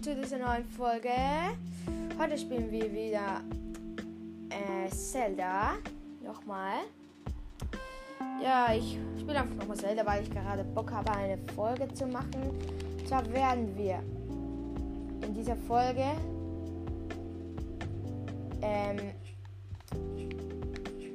willkommen 0.00 0.02
zu 0.02 0.14
dieser 0.14 0.38
neuen 0.38 0.64
Folge. 0.64 1.10
Heute 2.18 2.38
spielen 2.38 2.70
wir 2.70 2.90
wieder 2.92 3.42
äh, 4.48 4.88
Zelda. 4.90 5.72
Nochmal. 6.24 6.78
Ja, 8.42 8.72
ich 8.74 8.98
spiele 9.18 9.40
einfach 9.40 9.54
nochmal 9.56 9.76
Zelda, 9.76 10.04
weil 10.06 10.22
ich 10.22 10.30
gerade 10.30 10.64
Bock 10.64 10.90
habe, 10.90 11.10
eine 11.12 11.38
Folge 11.54 11.92
zu 11.92 12.06
machen. 12.06 12.50
Und 12.98 13.08
zwar 13.08 13.30
werden 13.32 13.76
wir 13.76 14.02
in 15.26 15.34
dieser 15.34 15.56
Folge 15.56 16.04
ähm, 18.62 18.98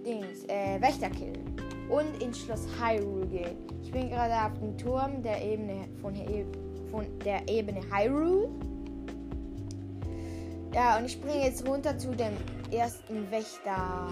Dings, 0.06 0.44
äh, 0.48 0.80
Wächter 0.82 1.10
killen 1.10 1.56
und 1.90 2.22
ins 2.22 2.40
Schloss 2.40 2.68
Hyrule 2.80 3.26
gehen. 3.28 3.58
Ich 3.84 3.92
bin 3.92 4.10
gerade 4.10 4.34
auf 4.34 4.60
dem 4.60 4.78
Turm 4.78 5.24
der 5.24 5.44
Ebene 5.44 5.88
von, 6.02 6.14
von 6.92 7.06
der 7.24 7.48
Ebene 7.48 7.82
Hyrule. 7.92 8.50
Ja, 10.76 10.98
und 10.98 11.06
ich 11.06 11.14
springe 11.14 11.46
jetzt 11.46 11.66
runter 11.66 11.98
zu 11.98 12.14
dem 12.14 12.34
ersten 12.70 13.32
Wächter. 13.32 14.10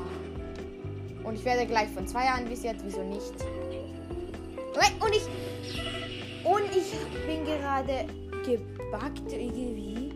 Und 1.25 1.35
ich 1.35 1.43
werde 1.43 1.65
gleich 1.65 1.89
von 1.89 2.07
zwei 2.07 2.25
anvisiert, 2.29 2.77
wieso 2.85 3.03
nicht? 3.03 3.33
Und 5.01 5.13
ich. 5.13 5.23
Und 6.45 6.75
ich 6.75 6.93
bin 7.27 7.43
gerade 7.43 8.05
gebackt 8.45 9.29
irgendwie. 9.31 10.13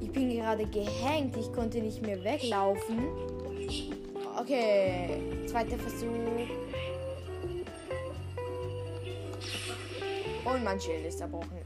Ich 0.00 0.10
bin 0.12 0.30
gerade 0.30 0.64
gehängt. 0.64 1.36
Ich 1.36 1.52
konnte 1.52 1.78
nicht 1.78 2.00
mehr 2.00 2.22
weglaufen. 2.24 3.06
Okay. 4.40 5.20
Zweiter 5.46 5.76
Versuch. 5.76 6.06
Und 10.44 10.64
mein 10.64 10.80
Schild 10.80 11.04
ist 11.06 11.18
zerbrochen. 11.18 11.65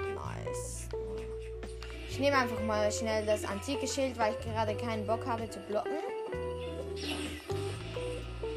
Nehme 2.21 2.37
einfach 2.37 2.63
mal 2.65 2.93
schnell 2.93 3.25
das 3.25 3.47
antike 3.47 3.89
Schild, 3.89 4.19
weil 4.19 4.35
ich 4.35 4.47
gerade 4.47 4.75
keinen 4.75 5.07
Bock 5.07 5.27
habe 5.27 5.49
zu 5.49 5.59
blocken. 5.61 5.91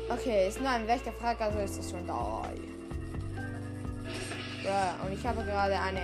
Okay, 0.09 0.50
ist 0.50 0.59
nur 0.59 0.69
ein 0.69 0.86
Wächterfrag, 0.86 1.39
also 1.39 1.59
ist 1.59 1.80
es 1.80 1.89
schon 1.89 2.06
da. 2.06 2.44
Ja, 4.66 4.97
und 5.06 5.14
ich 5.14 5.25
habe 5.25 5.44
gerade 5.44 5.80
eine 5.80 6.02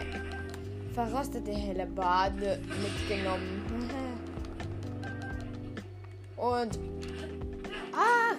verrostete 0.93 1.52
helle 1.52 1.85
Bade 1.85 2.61
mitgenommen. 2.81 3.89
und. 6.37 6.80
Ah! 7.93 8.37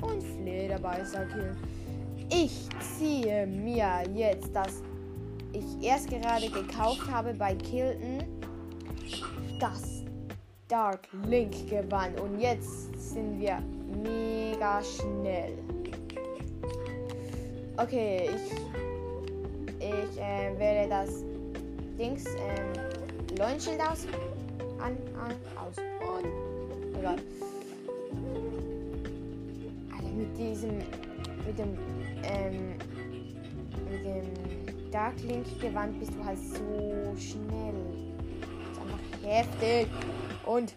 Und 0.00 0.22
Flederbeißer 0.22 1.26
killen. 1.26 1.58
Ich 2.30 2.68
ziehe 2.80 3.46
mir 3.46 4.02
jetzt 4.14 4.48
das 4.54 4.82
ich 5.52 5.86
erst 5.86 6.08
gerade 6.08 6.48
gekauft 6.48 7.10
habe 7.10 7.34
bei 7.34 7.54
Kilton. 7.54 8.24
Das 9.58 10.02
Dark 10.68 11.06
Link 11.26 11.68
Gewand. 11.68 12.18
Und 12.20 12.40
jetzt 12.40 12.98
sind 12.98 13.38
wir 13.38 13.62
mega 14.02 14.82
schnell. 14.82 15.58
Okay, 17.76 18.30
ich, 18.34 18.52
ich 19.78 20.20
äh, 20.20 20.58
wähle 20.58 20.88
das 20.88 21.24
Dings 21.98 22.24
ähm, 22.26 23.36
Leunschild 23.38 23.80
aus. 23.80 24.06
An, 24.78 24.96
an, 25.20 25.34
aus. 25.56 25.76
Und. 25.76 26.98
Egal. 26.98 27.16
Alter, 29.94 30.08
mit 30.16 30.38
diesem. 30.38 30.78
Mit 30.78 31.58
dem. 31.58 31.78
Ähm, 32.24 32.74
mit 33.90 34.04
dem 34.04 34.61
Dark 34.92 35.14
Link 35.22 35.46
Gewand 35.58 35.98
bist 35.98 36.12
du 36.14 36.22
halt 36.22 36.38
so 36.38 37.16
schnell. 37.16 37.74
Das 38.42 38.70
ist 38.70 38.82
einfach 38.82 39.26
heftig. 39.26 39.88
Und 40.44 40.74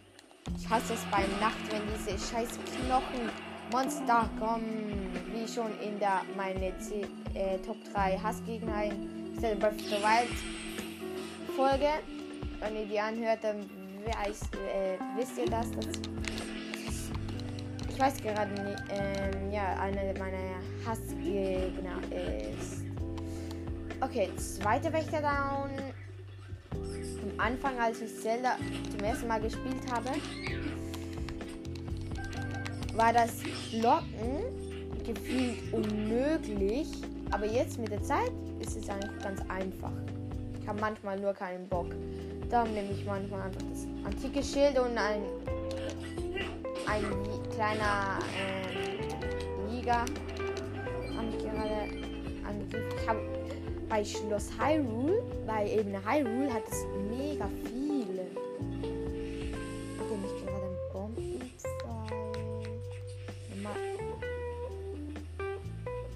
ich 0.57 0.69
hasse 0.69 0.93
es 0.93 1.03
bei 1.11 1.25
Nacht, 1.41 1.59
wenn 1.69 1.81
diese 1.93 2.17
scheiß 2.17 2.57
Knochenmonster 2.87 4.29
kommen. 4.39 5.11
Wie 5.33 5.45
schon 5.45 5.77
in 5.81 5.99
der 5.99 6.21
meine 6.37 6.77
C 6.79 7.01
äh, 7.33 7.57
Top 7.59 7.75
3 7.93 8.17
Hassgegner 8.17 8.85
in 8.85 9.59
Breath 9.59 9.73
of 9.73 9.81
the 9.81 9.97
Wild 9.97 10.29
Folge. 11.57 11.89
Wenn 12.61 12.75
ihr 12.77 12.85
die 12.85 12.99
anhört, 12.99 13.39
dann 13.43 13.69
weiß, 14.05 14.41
äh, 14.53 14.97
wisst 15.17 15.37
ihr 15.37 15.49
das. 15.49 15.69
das 15.71 15.87
ich 17.89 17.99
weiß 17.99 18.21
gerade 18.21 18.51
nicht, 18.51 18.83
ähm, 18.89 19.51
ja, 19.51 19.73
einer 19.79 20.17
meiner 20.19 20.59
Hassgegner 20.85 21.99
ist. 22.11 22.84
Okay, 24.01 24.29
zweiter 24.37 24.91
Wächter 24.91 25.21
down 25.21 25.69
am 27.25 27.39
Anfang, 27.39 27.79
als 27.79 28.01
ich 28.01 28.21
Zelda 28.21 28.57
zum 28.91 28.99
ersten 28.99 29.27
Mal 29.27 29.41
gespielt 29.41 29.91
habe, 29.91 30.09
war 32.93 33.13
das 33.13 33.41
Locken 33.73 34.43
gefühlt 35.05 35.73
unmöglich. 35.73 36.87
Aber 37.31 37.45
jetzt 37.45 37.79
mit 37.79 37.91
der 37.91 38.03
Zeit 38.03 38.31
ist 38.59 38.77
es 38.77 38.89
eigentlich 38.89 39.19
ganz 39.21 39.41
einfach. 39.49 39.91
Ich 40.61 40.67
habe 40.67 40.79
manchmal 40.79 41.19
nur 41.19 41.33
keinen 41.33 41.67
Bock. 41.67 41.87
Darum 42.49 42.73
nehme 42.73 42.91
ich 42.91 43.05
manchmal 43.05 43.41
einfach 43.41 43.61
das 43.71 43.87
antike 44.05 44.43
Schild 44.43 44.77
und 44.77 44.97
ein, 44.97 45.23
ein 46.85 47.03
kleiner 47.55 48.19
äh, 48.37 49.75
Liga. 49.75 50.05
Bei 53.95 54.03
Schloss 54.03 54.49
Hyrule, 54.59 55.23
bei 55.47 55.69
eben 55.69 55.93
Hyrule 55.93 56.53
hat 56.53 56.63
es 56.69 56.83
mega 57.17 57.49
viele. 57.63 58.25
Okay, 60.01 60.19
gerade 60.43 60.65
ein 60.65 60.77
Bombenfall. 60.91 61.45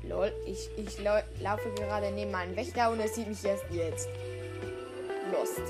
Lol, 0.04 0.34
ich, 0.46 0.70
ich 0.76 1.02
lau 1.02 1.20
laufe 1.42 1.70
gerade 1.78 2.12
neben 2.12 2.32
meinem 2.32 2.54
Wächter 2.58 2.92
und 2.92 3.00
er 3.00 3.08
sieht 3.08 3.30
mich 3.30 3.46
erst 3.46 3.64
jetzt. 3.72 4.10
Lost. 5.32 5.62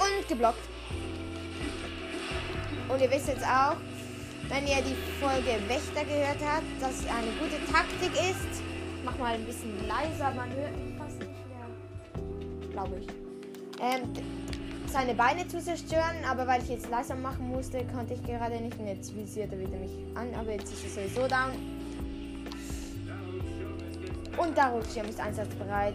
Und 0.00 0.28
geblockt. 0.28 0.68
Und 2.88 3.00
ihr 3.00 3.10
wisst 3.12 3.28
jetzt 3.28 3.44
auch, 3.44 3.76
wenn 4.48 4.66
ihr 4.66 4.82
die 4.82 4.96
Folge 5.20 5.60
Wächter 5.68 6.04
gehört 6.04 6.42
habt, 6.44 6.82
dass 6.82 7.06
eine 7.06 7.30
gute 7.38 7.64
Taktik 7.70 8.12
ist, 8.14 8.67
mach 9.08 9.18
mal 9.18 9.34
ein 9.34 9.44
bisschen 9.44 9.74
leiser, 9.86 10.30
man 10.34 10.50
hört 10.50 10.76
mich 10.76 10.94
fast 10.98 11.18
nicht 11.18 11.30
mehr. 11.48 12.70
Glaube 12.70 12.96
ich. 13.00 13.06
Ähm, 13.80 14.12
seine 14.86 15.14
Beine 15.14 15.46
zu 15.48 15.62
zerstören, 15.62 16.24
aber 16.28 16.46
weil 16.46 16.62
ich 16.62 16.68
jetzt 16.68 16.90
leiser 16.90 17.14
machen 17.14 17.48
musste, 17.48 17.84
konnte 17.86 18.14
ich 18.14 18.22
gerade 18.22 18.56
nicht. 18.56 18.78
Und 18.78 18.86
jetzt 18.86 19.14
visiert 19.16 19.52
er 19.52 19.60
wieder 19.60 19.78
mich 19.78 19.92
an, 20.14 20.34
aber 20.34 20.52
jetzt 20.52 20.72
ist 20.72 20.84
er 20.84 21.04
sowieso 21.04 21.26
down. 21.26 21.52
Und 24.36 24.56
der 24.56 24.74
Rückschirm 24.74 25.06
ist 25.06 25.20
einsatzbereit. 25.20 25.94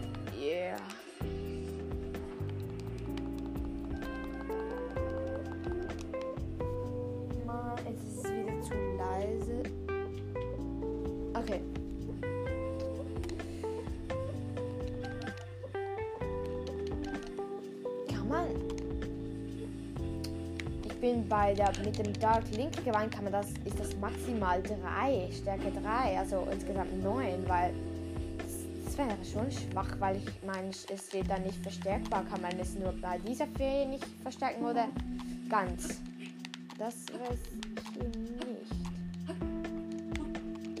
Bin 21.04 21.28
bei 21.28 21.52
der 21.52 21.70
mit 21.84 21.98
dem 21.98 22.18
Dark 22.18 22.44
Link 22.56 22.82
Gewand 22.82 23.12
kann 23.12 23.24
man 23.24 23.32
das 23.34 23.50
ist 23.66 23.78
das 23.78 23.94
maximal 23.96 24.62
3, 24.62 25.28
Stärke 25.30 25.70
3, 25.70 26.18
also 26.18 26.48
insgesamt 26.50 27.04
9, 27.04 27.46
weil 27.46 27.74
das 28.86 28.96
wäre 28.96 29.10
schon 29.30 29.50
schwach, 29.50 29.90
weil 29.98 30.16
ich 30.16 30.24
meine, 30.46 30.70
es 30.70 31.08
steht 31.08 31.28
da 31.28 31.38
nicht 31.38 31.58
verstärkbar. 31.62 32.24
Kann 32.24 32.40
man 32.40 32.58
es 32.58 32.74
nur 32.76 32.92
bei 33.02 33.18
dieser 33.18 33.46
Fee 33.48 33.84
nicht 33.84 34.06
verstärken 34.22 34.64
oder 34.64 34.86
ganz? 35.50 36.00
Das 36.78 36.94
weiß 37.12 37.38
ich 37.52 38.18
nicht. 38.48 38.72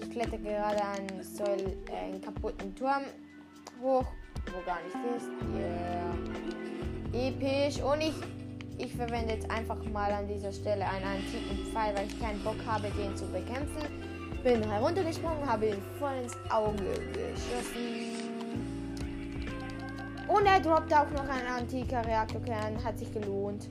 Ich 0.00 0.10
kletter 0.10 0.38
gerade 0.38 0.82
einen, 0.86 1.22
Säul, 1.22 1.76
einen 1.94 2.22
kaputten 2.22 2.74
Turm 2.76 3.02
hoch, 3.82 4.06
wo 4.46 4.64
gar 4.64 4.78
nichts 4.84 4.98
ist. 5.18 5.28
Yeah. 5.54 7.28
Episch. 7.28 7.82
Und 7.82 8.00
ich, 8.00 8.14
ich 8.78 8.94
verwende 8.94 9.34
jetzt 9.34 9.50
einfach 9.50 9.82
mal 9.92 10.10
an 10.12 10.26
dieser 10.26 10.52
Stelle 10.52 10.84
einen 10.88 11.04
antiken 11.04 11.72
Pfeil, 11.72 11.94
weil 11.96 12.06
ich 12.06 12.20
keinen 12.20 12.42
Bock 12.42 12.56
habe, 12.66 12.88
den 12.90 13.16
zu 13.16 13.26
bekämpfen. 13.26 13.82
Bin 14.42 14.62
heruntergesprungen, 14.62 15.46
habe 15.46 15.68
ihn 15.68 15.82
voll 15.98 16.14
ins 16.22 16.36
Auge 16.50 16.92
geschossen. 17.12 18.14
Und 20.26 20.46
er 20.46 20.60
droppt 20.60 20.92
auch 20.92 21.10
noch 21.10 21.28
ein 21.28 21.46
antiker 21.46 22.04
Reaktorkern. 22.04 22.82
Hat 22.82 22.98
sich 22.98 23.12
gelohnt. 23.12 23.68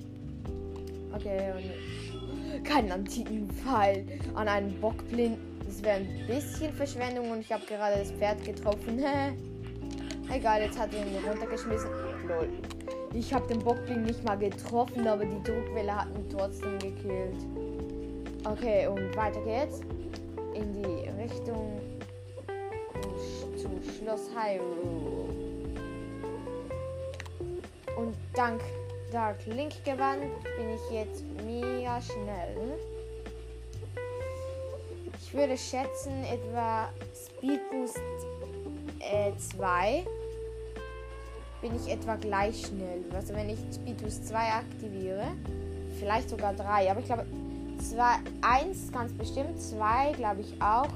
Okay, 1.13 1.51
und 1.51 2.63
keinen 2.63 2.91
antiken 2.91 3.49
Pfeil 3.49 4.05
an 4.35 4.47
einen 4.47 4.79
Bockblind. 4.79 5.37
Das 5.65 5.83
wäre 5.83 5.97
ein 5.97 6.27
bisschen 6.27 6.73
Verschwendung 6.73 7.31
und 7.31 7.41
ich 7.41 7.51
habe 7.51 7.65
gerade 7.65 7.99
das 7.99 8.11
Pferd 8.11 8.43
getroffen. 8.43 9.03
Egal, 10.31 10.61
jetzt 10.61 10.79
hat 10.79 10.93
er 10.93 11.05
ihn 11.05 11.27
runtergeschmissen. 11.27 11.89
Lol. 12.27 12.49
Ich 13.15 13.31
habe 13.31 13.47
den 13.47 13.59
Bockling 13.59 14.03
nicht 14.03 14.23
mal 14.23 14.37
getroffen, 14.37 15.07
aber 15.07 15.23
die 15.23 15.41
Druckwelle 15.43 15.95
hat 15.95 16.07
ihn 16.15 16.27
trotzdem 16.29 16.79
gekillt. 16.79 17.37
Okay, 18.43 18.87
und 18.87 19.15
weiter 19.15 19.39
geht's. 19.41 19.81
In 20.55 20.73
die 20.73 21.09
Richtung 21.21 21.79
zu 23.55 23.69
Schloss 23.97 24.29
Hyrule. 24.35 25.29
Und 27.95 28.15
dank 28.33 28.61
Dark 29.11 29.45
Link 29.45 29.73
Gewand 29.85 30.23
bin 30.57 30.69
ich 30.73 30.91
jetzt 30.91 31.23
mega 31.45 32.01
schnell. 32.01 32.79
Ich 35.21 35.33
würde 35.33 35.55
schätzen 35.55 36.23
etwa 36.23 36.89
Speed 37.13 37.61
Boost 37.69 38.01
2 39.37 39.97
äh, 39.99 40.22
bin 41.63 41.75
ich 41.77 41.89
etwa 41.89 42.15
gleich 42.17 42.67
schnell. 42.67 43.03
Also 43.15 43.33
wenn 43.33 43.49
ich 43.49 43.57
Speed 43.73 43.97
Boost 44.03 44.27
2 44.27 44.37
aktiviere, 44.37 45.27
vielleicht 45.97 46.29
sogar 46.29 46.53
3, 46.53 46.91
aber 46.91 46.99
ich 46.99 47.05
glaube 47.05 47.25
1 48.41 48.91
ganz 48.91 49.13
bestimmt, 49.13 49.59
2 49.59 50.11
glaube 50.11 50.41
ich 50.41 50.61
auch. 50.61 50.89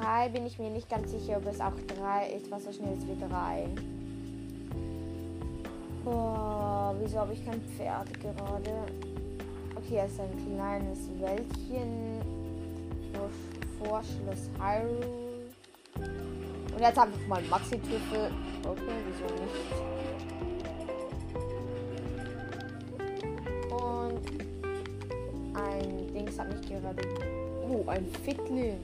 3 0.00 0.28
bin 0.28 0.46
ich 0.46 0.58
mir 0.58 0.70
nicht 0.70 0.88
ganz 0.88 1.10
sicher, 1.10 1.38
ob 1.38 1.46
es 1.46 1.60
auch 1.60 1.72
3 1.98 2.34
etwas 2.34 2.64
so 2.64 2.72
schnell 2.72 2.92
ist 2.92 3.08
wie 3.08 3.18
3. 3.18 3.66
Boah, 6.04 6.94
wieso 7.00 7.20
habe 7.20 7.32
ich 7.32 7.44
kein 7.44 7.62
Pferd 7.62 8.12
gerade? 8.20 8.84
Okay, 9.76 10.02
es 10.04 10.12
ist 10.12 10.20
ein 10.20 10.54
kleines 10.54 10.98
Wäldchen 11.18 12.20
vor, 13.78 14.02
Hyrule. 14.58 15.14
Und 16.74 16.80
jetzt 16.80 16.98
habe 16.98 17.12
ich 17.18 17.28
mal 17.28 17.42
Maxi-Tüffel. 17.42 18.30
Okay, 18.66 18.80
wieso 19.06 19.24
nicht? 19.42 19.54
Und 23.70 24.24
ein 25.54 26.12
Dings 26.12 26.38
hat 26.38 26.48
mich 26.52 26.68
gerade. 26.68 27.02
Oh, 27.68 27.88
ein 27.88 28.06
Fitling. 28.24 28.76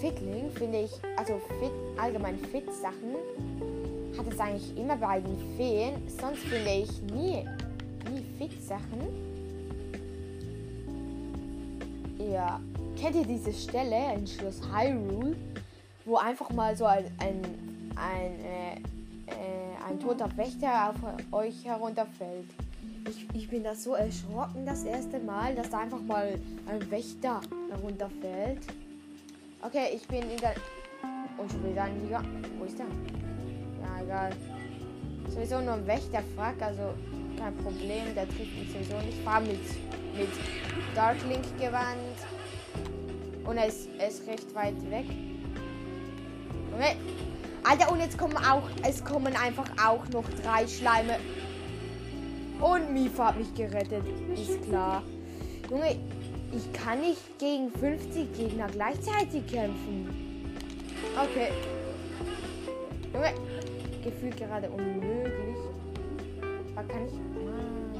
Fitling 0.00 0.50
finde 0.54 0.82
ich, 0.82 0.92
also 1.16 1.40
Fit, 1.60 1.72
allgemein 2.00 2.38
Fit-Sachen 2.38 3.16
hat 4.16 4.26
es 4.32 4.40
eigentlich 4.40 4.76
immer 4.76 4.96
bei 4.96 5.20
den 5.20 5.36
Feen. 5.56 5.94
Sonst 6.08 6.44
finde 6.44 6.70
ich 6.70 7.02
nie, 7.12 7.44
nie 8.10 8.24
Fit-Sachen. 8.38 9.28
Ja. 12.32 12.60
Kennt 13.00 13.14
ihr 13.14 13.24
diese 13.24 13.52
Stelle 13.52 14.14
in 14.14 14.26
Schloss 14.26 14.60
Hyrule, 14.72 15.36
wo 16.08 16.16
einfach 16.16 16.50
mal 16.50 16.74
so 16.74 16.86
ein, 16.86 17.04
ein, 17.18 17.42
ein, 17.96 18.44
äh, 18.44 18.74
äh, 19.26 19.88
ein 19.88 20.00
toter 20.00 20.34
Wächter 20.36 20.90
auf 20.90 20.96
euch 21.32 21.64
herunterfällt? 21.64 22.48
Ich, 23.08 23.26
ich 23.34 23.48
bin 23.48 23.62
da 23.62 23.74
so 23.74 23.94
erschrocken 23.94 24.64
das 24.66 24.84
erste 24.84 25.18
Mal, 25.18 25.54
dass 25.54 25.70
da 25.70 25.80
einfach 25.80 26.00
mal 26.00 26.38
ein 26.66 26.90
Wächter 26.90 27.40
herunterfällt. 27.70 28.66
Okay, 29.62 29.90
ich 29.94 30.06
bin 30.08 30.22
in 30.22 30.38
der. 30.38 30.54
Und 31.36 31.52
schon 31.52 31.70
wieder 31.70 31.84
ein 31.84 32.02
Liga. 32.02 32.22
Wo 32.58 32.64
ist 32.64 32.78
der? 32.78 32.86
egal. 34.02 34.30
Sowieso 35.28 35.60
nur 35.60 35.74
ein 35.74 35.86
Wächterfrack, 35.86 36.60
also 36.60 36.94
kein 37.38 37.54
Problem. 37.58 38.14
Der 38.14 38.26
trifft 38.28 38.58
mich 38.58 38.72
sowieso 38.72 38.96
nicht. 39.04 39.18
Fahr 39.22 39.40
mit, 39.40 39.60
mit 40.16 40.28
Darklink 40.94 41.44
gewandt. 41.58 42.18
Und 43.44 43.56
er 43.56 43.66
ist, 43.66 43.88
er 43.98 44.08
ist 44.08 44.26
recht 44.26 44.54
weit 44.54 44.90
weg. 44.90 45.06
Okay. 46.78 46.94
Alter, 47.64 47.90
und 47.90 48.00
jetzt 48.00 48.16
kommen 48.16 48.36
auch, 48.36 48.62
es 48.86 49.04
kommen 49.04 49.34
einfach 49.34 49.68
auch 49.84 50.08
noch 50.10 50.24
drei 50.42 50.64
Schleime. 50.68 51.18
Und 52.60 52.92
Mifa 52.92 53.26
hat 53.26 53.38
mich 53.38 53.52
gerettet. 53.52 54.04
Ist 54.32 54.62
klar. 54.62 55.02
Junge, 55.68 55.98
ich 56.52 56.72
kann 56.72 57.00
nicht 57.00 57.38
gegen 57.40 57.70
50 57.72 58.32
Gegner 58.32 58.68
gleichzeitig 58.68 59.44
kämpfen. 59.48 60.54
Okay. 61.20 61.48
Junge, 63.12 63.34
gefühlt 64.04 64.36
gerade 64.36 64.70
unmöglich. 64.70 65.56
Aber 66.76 66.86
kann 66.86 67.06
ich. 67.06 67.14
Mann. 67.44 67.92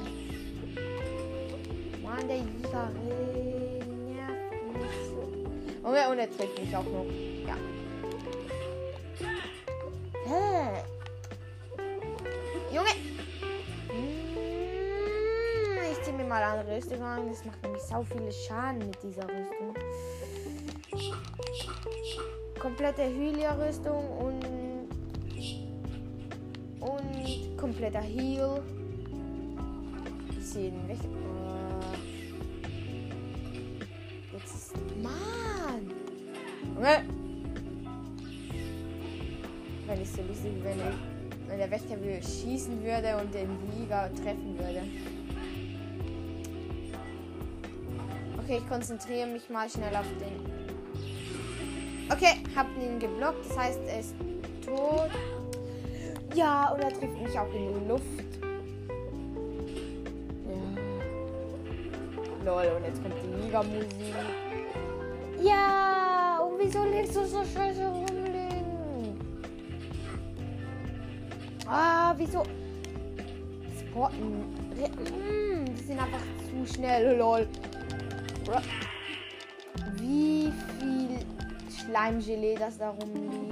Mann, 2.05 2.29
der 2.29 2.37
Jäger 2.37 2.91
nervt 4.15 4.53
mich 4.73 4.97
so. 5.11 5.89
Okay, 5.89 6.11
und 6.13 6.19
er 6.21 6.31
trifft 6.31 6.61
mich 6.61 6.77
auch 6.77 6.85
noch. 6.85 7.28
Hä? 10.29 10.85
Junge! 12.71 12.91
Hm, 13.89 14.19
ich 15.91 16.03
zieh 16.03 16.13
mir 16.13 16.25
mal 16.25 16.43
eine 16.43 16.67
Rüstung 16.69 17.03
an. 17.03 17.29
Das 17.29 17.45
macht 17.47 17.63
nämlich 17.63 17.83
sau 17.83 18.03
viele 18.03 18.31
Schaden 18.31 18.79
mit 18.81 19.03
dieser 19.03 19.23
Rüstung. 19.23 19.75
Komplette 22.61 23.05
Hylia-Rüstung 23.05 24.19
und 24.19 24.45
und 26.81 27.57
kompletter 27.57 28.03
Heal. 28.03 28.63
Ich 30.39 30.47
sehe 30.47 30.69
ihn 30.69 30.89
weg. 30.89 30.99
Uh, 31.05 31.95
jetzt 34.35 34.55
ist. 34.55 34.73
Mann! 35.03 35.91
Okay. 36.77 37.18
Wenn 40.19 40.31
ich 40.33 40.39
so 40.41 40.49
lustig, 40.49 40.65
wenn, 40.65 40.79
ich, 40.79 41.49
wenn 41.49 41.59
der 41.59 41.71
Wächter 41.71 41.97
schießen 41.97 42.83
würde 42.83 43.17
und 43.19 43.33
den 43.33 43.57
Liga 43.79 44.09
treffen 44.09 44.59
würde. 44.59 44.83
Okay, 48.43 48.59
ich 48.59 48.69
konzentriere 48.69 49.29
mich 49.29 49.49
mal 49.49 49.71
schnell 49.71 49.95
auf 49.95 50.07
den. 50.19 50.41
Okay, 52.11 52.43
hab 52.57 52.67
ihn 52.79 52.99
geblockt. 52.99 53.49
Das 53.49 53.59
heißt, 53.59 53.81
er 53.87 54.01
ist 54.01 54.15
tot. 54.65 55.11
Ja, 56.35 56.73
und 56.73 56.81
er 56.81 56.91
trifft 56.91 57.23
mich 57.23 57.39
auch 57.39 57.55
in 57.55 57.69
die 57.75 57.89
Luft. 57.89 58.03
Ja. 60.49 60.61
Lol, 62.45 62.77
und 62.77 62.85
jetzt 62.85 63.03
kommt 63.03 63.15
die 63.23 63.45
Liga-Musik. 63.45 64.15
Ja, 65.43 66.41
und 66.41 66.59
wieso 66.59 66.85
legst 66.85 67.15
du 67.15 67.25
so 67.25 67.45
scheiße 67.45 67.88
Ah, 71.71 72.15
wieso? 72.17 72.43
Sporten. 73.79 74.45
Hm, 74.75 75.67
die 75.67 75.83
sind 75.85 76.01
einfach 76.01 76.23
zu 76.49 76.73
schnell, 76.73 77.19
lol. 77.19 77.47
Wie 79.97 80.51
viel 80.79 81.19
Schleimgelee 81.71 82.55
das 82.55 82.79
da 82.79 82.91
rumliegt. 82.91 83.48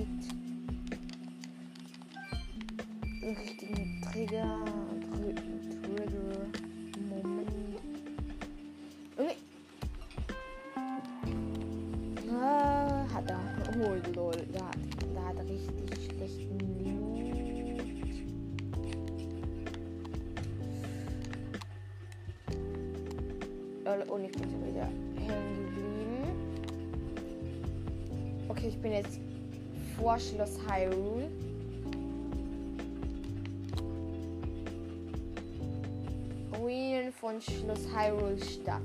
Von 37.37 37.55
Schloss 37.55 37.87
Hyrule 37.95 38.39
Stadt. 38.43 38.81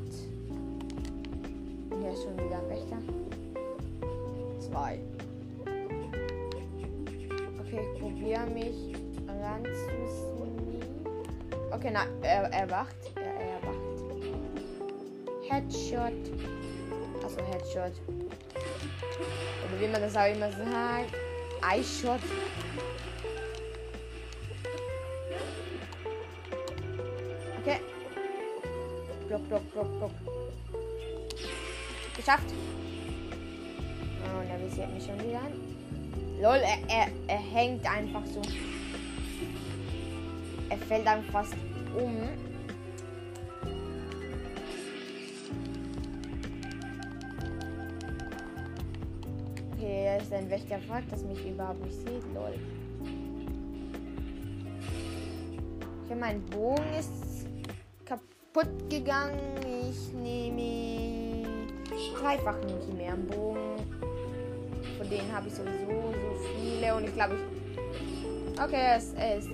Hier 1.99 2.11
ist 2.11 2.23
schon 2.23 2.35
wieder 2.37 2.57
ein 2.57 2.69
Wächter. 2.69 2.97
Zwei. 4.59 4.99
Okay, 7.59 7.79
ich 7.81 8.01
probiere 8.01 8.47
mich 8.47 8.95
ranzusneaken. 9.27 10.81
Okay, 11.71 11.91
nein, 11.91 12.07
er, 12.21 12.43
er 12.51 12.69
wacht. 12.69 12.95
Er, 13.15 13.23
er 13.23 13.61
wacht. 13.63 13.77
Headshot. 15.49 16.13
Also 17.23 17.37
Headshot. 17.37 17.93
Oder 19.65 19.79
wie 19.79 19.87
man 19.87 20.01
das 20.01 20.15
auch 20.17 20.33
immer 20.33 20.51
sagt. 20.51 21.15
Eyeshot. 21.61 22.21
Block, 29.81 29.97
block. 29.97 30.11
Geschafft. 32.15 32.53
Oh, 34.23 34.39
und 34.39 34.49
er 34.49 34.69
visiert 34.69 34.93
mich 34.93 35.05
schon 35.05 35.19
wieder 35.19 35.39
an. 35.39 35.53
Lol, 36.39 36.57
er, 36.57 36.77
er, 36.87 37.07
er 37.27 37.37
hängt 37.37 37.85
einfach 37.89 38.25
so. 38.25 38.41
Er 40.69 40.77
fällt 40.77 41.05
dann 41.05 41.23
fast 41.25 41.55
um. 41.97 42.29
Okay, 49.73 50.05
er 50.05 50.17
ist 50.17 50.31
ein 50.31 50.49
Wächter, 50.49 50.79
fragt, 50.87 51.11
das 51.11 51.23
mich 51.23 51.45
überhaupt 51.45 51.83
nicht 51.83 51.95
sieht, 51.95 52.33
lol. 52.33 52.53
Okay, 56.05 56.15
mein 56.19 56.41
Bogen 56.45 56.93
ist 56.97 57.30
kaputt 58.61 58.89
gegangen. 58.89 59.39
Ich 59.89 60.13
nehme 60.13 61.47
dreifach 62.19 62.57
nicht 62.63 62.93
mehr 62.97 63.13
am 63.13 63.25
Bogen. 63.27 63.77
Von 64.97 65.09
denen 65.09 65.31
habe 65.33 65.47
ich 65.47 65.53
sowieso 65.53 66.11
so 66.11 66.35
viele 66.55 66.95
und 66.95 67.05
ich 67.05 67.13
glaube 67.13 67.35
ich. 67.35 67.41
Okay, 68.59 68.75
er 68.75 68.97
ist, 68.97 69.15
er 69.17 69.37
ist 69.37 69.49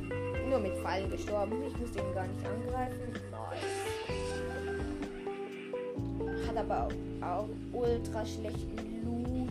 nur 0.50 0.60
mit 0.60 0.76
Fallen 0.78 1.10
gestorben. 1.10 1.64
Ich 1.68 1.78
musste 1.78 2.00
ihn 2.00 2.14
gar 2.14 2.28
nicht 2.28 2.46
angreifen. 2.46 3.14
Nice. 3.32 3.78
Hat 6.48 6.58
aber 6.58 6.88
auch, 6.88 6.92
auch 7.26 7.50
ultra 7.74 8.26
schlechten 8.26 9.04
Loot. 9.06 9.48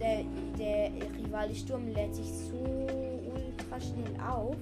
Der, 0.00 0.24
der 0.58 0.90
Rivali 1.18 1.54
Sturm 1.54 1.88
lädt 1.88 2.14
sich 2.14 2.32
so 2.32 2.54
ultra 2.54 3.80
schnell 3.80 4.16
auf. 4.26 4.56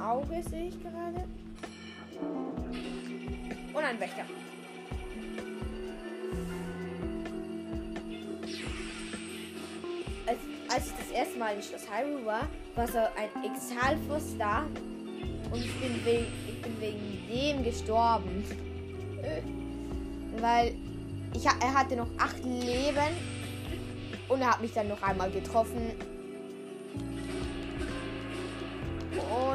Auge 0.00 0.42
sehe 0.48 0.68
ich 0.68 0.82
gerade. 0.82 1.24
Und 3.72 3.84
ein 3.84 4.00
Wächter. 4.00 4.24
Als, 10.26 10.38
als 10.72 10.86
ich 10.86 10.92
das 10.92 11.10
erste 11.10 11.38
Mal 11.38 11.54
in 11.54 11.62
Schloss 11.62 11.86
Hyrule 11.90 12.26
war, 12.26 12.48
war 12.74 12.88
so 12.88 12.98
ein 12.98 13.44
Exalfos 13.44 14.36
da. 14.38 14.64
Und 15.50 15.64
ich 15.64 15.80
bin 15.80 16.04
wegen, 16.04 16.26
ich 16.48 16.62
bin 16.62 16.80
wegen 16.80 17.28
dem 17.28 17.64
gestorben. 17.64 18.44
Weil 20.40 20.74
ich, 21.34 21.44
er 21.44 21.74
hatte 21.74 21.96
noch 21.96 22.08
acht 22.18 22.42
Leben. 22.44 23.16
Und 24.28 24.40
er 24.40 24.52
hat 24.52 24.60
mich 24.60 24.72
dann 24.72 24.88
noch 24.88 25.02
einmal 25.02 25.30
getroffen. 25.30 25.92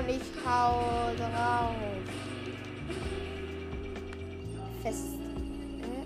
Und 0.05 0.12
ich 0.12 0.21
hau 0.45 0.83
drauf. 1.17 1.75
Fest. 4.83 5.15
Äh. 5.81 6.05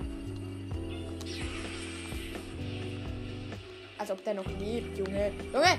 Als 3.97 4.11
ob 4.11 4.23
der 4.23 4.35
noch 4.35 4.45
lebt, 4.45 4.97
Junge. 4.97 5.31
Junge! 5.51 5.77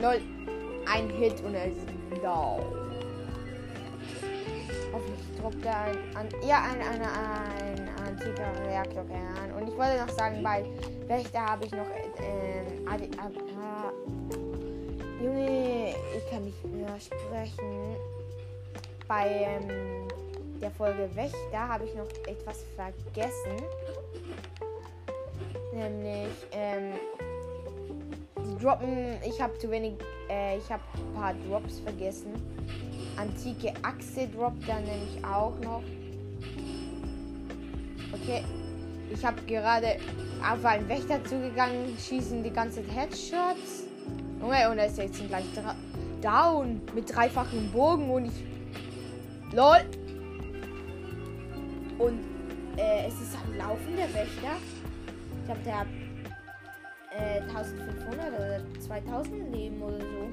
Lol. 0.00 0.20
Ein 0.90 1.10
Hit 1.10 1.42
und 1.44 1.54
er 1.54 1.66
ist 1.66 1.86
down. 2.22 2.62
Hoffentlich 4.92 5.40
droppt 5.40 5.64
er 5.66 5.76
ein, 5.82 5.96
an, 6.14 6.28
ja, 6.46 6.62
ein, 6.62 6.80
ein, 6.80 7.02
ein, 7.02 7.88
antiker 8.06 8.50
Reaktorkern. 8.66 9.52
Und 9.58 9.68
ich 9.68 9.76
wollte 9.76 9.98
noch 9.98 10.08
sagen, 10.08 10.42
bei 10.42 10.64
Wächter 11.06 11.44
habe 11.44 11.66
ich 11.66 11.72
noch 11.72 11.86
AD, 12.86 13.10
ah, 13.18 13.92
Junge, 15.22 15.94
ich 16.16 16.30
kann 16.30 16.44
nicht 16.44 16.64
mehr 16.64 16.98
sprechen. 16.98 17.96
Bei 19.06 19.28
ähm, 19.28 20.08
der 20.60 20.72
Folge 20.72 21.08
Wächter 21.14 21.68
habe 21.68 21.84
ich 21.84 21.94
noch 21.94 22.08
etwas 22.26 22.64
vergessen. 22.74 23.62
Nämlich, 25.72 26.32
ähm, 26.50 26.94
die 28.36 28.64
droppen, 28.64 29.16
ich 29.24 29.40
habe 29.40 29.56
zu 29.58 29.70
wenig, 29.70 29.92
äh, 30.28 30.58
ich 30.58 30.68
habe 30.72 30.82
ein 30.94 31.14
paar 31.14 31.34
Drops 31.48 31.78
vergessen. 31.78 32.32
Antike 33.16 33.72
Achse 33.82 34.26
droppt 34.26 34.68
dann 34.68 34.82
nämlich 34.82 35.24
auch 35.24 35.56
noch. 35.60 35.84
Okay, 38.12 38.42
ich 39.12 39.24
habe 39.24 39.40
gerade 39.42 39.98
auf 40.42 40.64
einen 40.64 40.88
Wächter 40.88 41.24
zugegangen, 41.24 41.96
schießen 41.96 42.42
die 42.42 42.52
ganze 42.52 42.82
Headshots. 42.82 43.81
Junge, 44.42 44.70
und 44.70 44.78
er 44.78 44.86
ist 44.86 44.98
jetzt 44.98 45.24
gleich 45.28 45.44
down 46.20 46.80
mit 46.96 47.14
dreifachem 47.14 47.70
Bogen 47.70 48.10
und 48.10 48.24
ich. 48.24 48.44
LOL! 49.52 49.84
Und 51.98 52.18
äh, 52.76 53.06
es 53.06 53.14
ist 53.20 53.36
am 53.36 53.56
Laufen 53.56 53.94
der 53.94 54.12
Wächter. 54.12 54.56
Ich 55.38 55.44
glaube, 55.44 55.60
der 55.64 55.78
hat 55.78 55.86
äh, 57.16 57.40
1500 57.42 58.32
oder 58.34 58.80
2000 58.80 59.54
Leben 59.54 59.80
oder 59.80 60.00
so. 60.00 60.28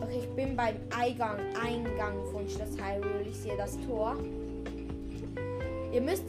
Okay, 0.00 0.20
ich 0.20 0.30
bin 0.36 0.54
beim 0.54 0.76
Eingang, 0.96 1.38
Eingang 1.60 2.24
von 2.30 2.48
Schloss 2.48 2.76
Hyrule. 2.80 3.22
Ich 3.28 3.36
sehe 3.36 3.56
das 3.56 3.76
Tor. 3.84 4.16
Ihr 5.92 6.02
müsst 6.02 6.24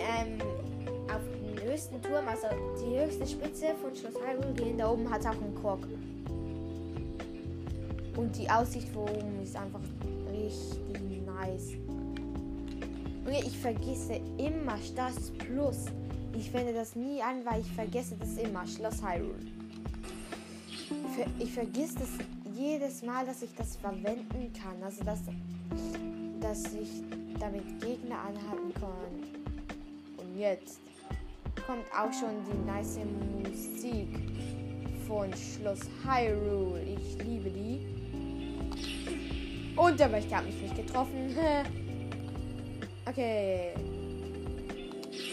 ähm, 0.00 0.38
höchsten 1.74 2.00
Turm, 2.02 2.28
also 2.28 2.46
die 2.80 3.00
höchste 3.00 3.26
Spitze 3.26 3.74
von 3.82 3.94
Schloss 3.96 4.14
Hyrule 4.14 4.54
gehen. 4.54 4.78
Da 4.78 4.90
oben 4.90 5.10
hat 5.10 5.26
auch 5.26 5.30
einen 5.30 5.54
Krog. 5.60 5.80
Und 8.16 8.38
die 8.38 8.48
Aussicht 8.48 8.88
von 8.90 9.02
oben 9.02 9.42
ist 9.42 9.56
einfach 9.56 9.80
richtig 10.30 11.26
nice. 11.26 11.72
Und 13.26 13.32
ich 13.32 13.58
vergesse 13.58 14.20
immer 14.38 14.78
Status 14.78 15.32
Plus. 15.32 15.86
Ich 16.38 16.52
wende 16.52 16.72
das 16.72 16.94
nie 16.94 17.20
an, 17.20 17.44
weil 17.44 17.60
ich 17.60 17.72
vergesse 17.72 18.14
das 18.20 18.36
immer. 18.36 18.64
Schloss 18.66 19.02
Hyrule. 19.02 19.34
Ich 21.40 21.52
vergesse 21.52 21.94
das 21.98 22.08
jedes 22.56 23.02
Mal, 23.02 23.26
dass 23.26 23.42
ich 23.42 23.52
das 23.56 23.76
verwenden 23.76 24.52
kann. 24.52 24.80
Also, 24.84 25.02
dass, 25.02 25.20
dass 26.40 26.72
ich 26.74 27.02
damit 27.40 27.64
Gegner 27.80 28.18
anhalten 28.20 28.72
kann. 28.74 30.24
Und 30.24 30.38
jetzt 30.38 30.78
kommt 31.66 31.86
auch 31.92 32.12
schon 32.12 32.44
die 32.44 32.66
nice 32.66 32.98
Musik 33.42 34.08
von 35.06 35.30
Schloss 35.32 35.80
Hyrule. 36.04 36.82
Ich 36.82 37.24
liebe 37.24 37.50
die. 37.50 37.80
Und 39.76 39.98
der 39.98 40.12
Wächter 40.12 40.36
hat 40.36 40.46
mich 40.46 40.60
nicht 40.60 40.76
getroffen. 40.76 41.36
okay. 43.08 43.72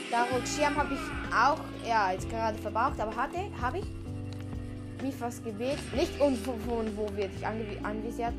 Daruk-Schirm 0.09 0.75
habe 0.75 0.93
ich 0.93 1.33
auch, 1.33 1.59
ja, 1.87 2.11
jetzt 2.11 2.29
gerade 2.29 2.57
verbraucht, 2.57 2.99
aber 2.99 3.15
hatte, 3.15 3.39
habe 3.61 3.79
ich. 3.79 3.85
Mifas 5.01 5.43
Gebet. 5.43 5.77
Nicht 5.93 6.19
und 6.19 6.37
von, 6.37 6.59
von 6.61 6.97
wo 6.97 7.07
wird 7.15 7.31
ich 7.35 7.45
anvisiert? 7.45 8.33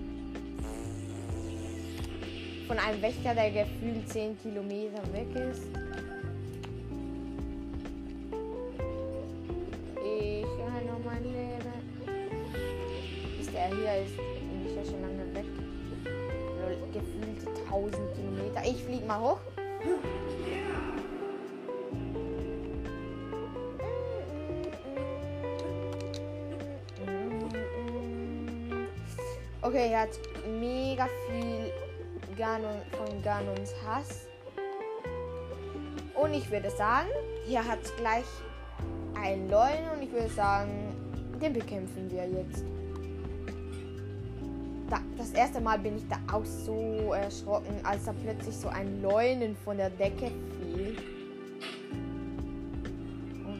Von 2.69 2.79
einem 2.79 3.03
Wächter, 3.03 3.35
der 3.35 3.51
gefühlt 3.51 4.09
10 4.09 4.39
Kilometer 4.39 5.03
weg 5.13 5.35
ist. 5.35 5.82
1000 17.73 18.14
Kilometer. 18.14 18.62
Ich 18.64 18.83
flieg 18.85 19.07
mal 19.07 19.21
hoch. 19.21 19.41
Okay, 29.62 29.91
er 29.93 30.00
hat 30.02 30.11
mega 30.61 31.09
viel 31.26 31.73
Ganon, 32.37 32.83
von 32.91 33.23
Ganons 33.23 33.73
Hass. 33.87 34.26
Und 36.14 36.35
ich 36.35 36.50
würde 36.50 36.71
sagen, 36.71 37.09
hier 37.47 37.67
hat 37.67 37.79
gleich 37.97 38.25
einen 39.14 39.49
Leuen 39.49 39.91
und 39.95 40.02
ich 40.02 40.12
würde 40.12 40.29
sagen, 40.29 40.95
den 41.41 41.52
bekämpfen 41.52 42.11
wir 42.11 42.29
jetzt. 42.29 42.64
Da, 45.33 45.39
das 45.39 45.49
erste 45.49 45.61
Mal 45.61 45.79
bin 45.79 45.97
ich 45.97 46.05
da 46.09 46.17
auch 46.33 46.45
so 46.45 47.12
erschrocken, 47.12 47.75
als 47.85 48.05
da 48.05 48.12
plötzlich 48.23 48.57
so 48.57 48.69
ein 48.69 49.03
Leunen 49.03 49.57
von 49.65 49.77
der 49.77 49.91
Decke 49.91 50.31
fiel. 50.61 50.97
Oh. 53.45 53.51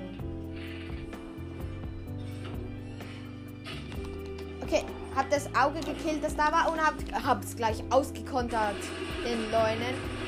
Okay, 4.65 4.85
hab 5.17 5.31
das 5.31 5.47
Auge 5.55 5.81
gekillt, 5.81 6.23
das 6.23 6.37
da 6.37 6.53
war 6.53 6.73
und 6.73 6.81
hab, 6.81 6.95
hab's 7.27 7.57
gleich 7.57 7.83
ausgekontert, 7.91 8.77
den 9.25 9.51
Leunen. 9.51 10.23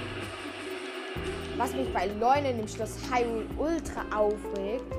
Was 1.56 1.72
mich 1.72 1.92
bei 1.92 2.06
Leunen 2.06 2.58
im 2.58 2.68
Schloss 2.68 2.96
Hyrule 3.10 3.46
ultra 3.56 4.02
aufregt, 4.14 4.92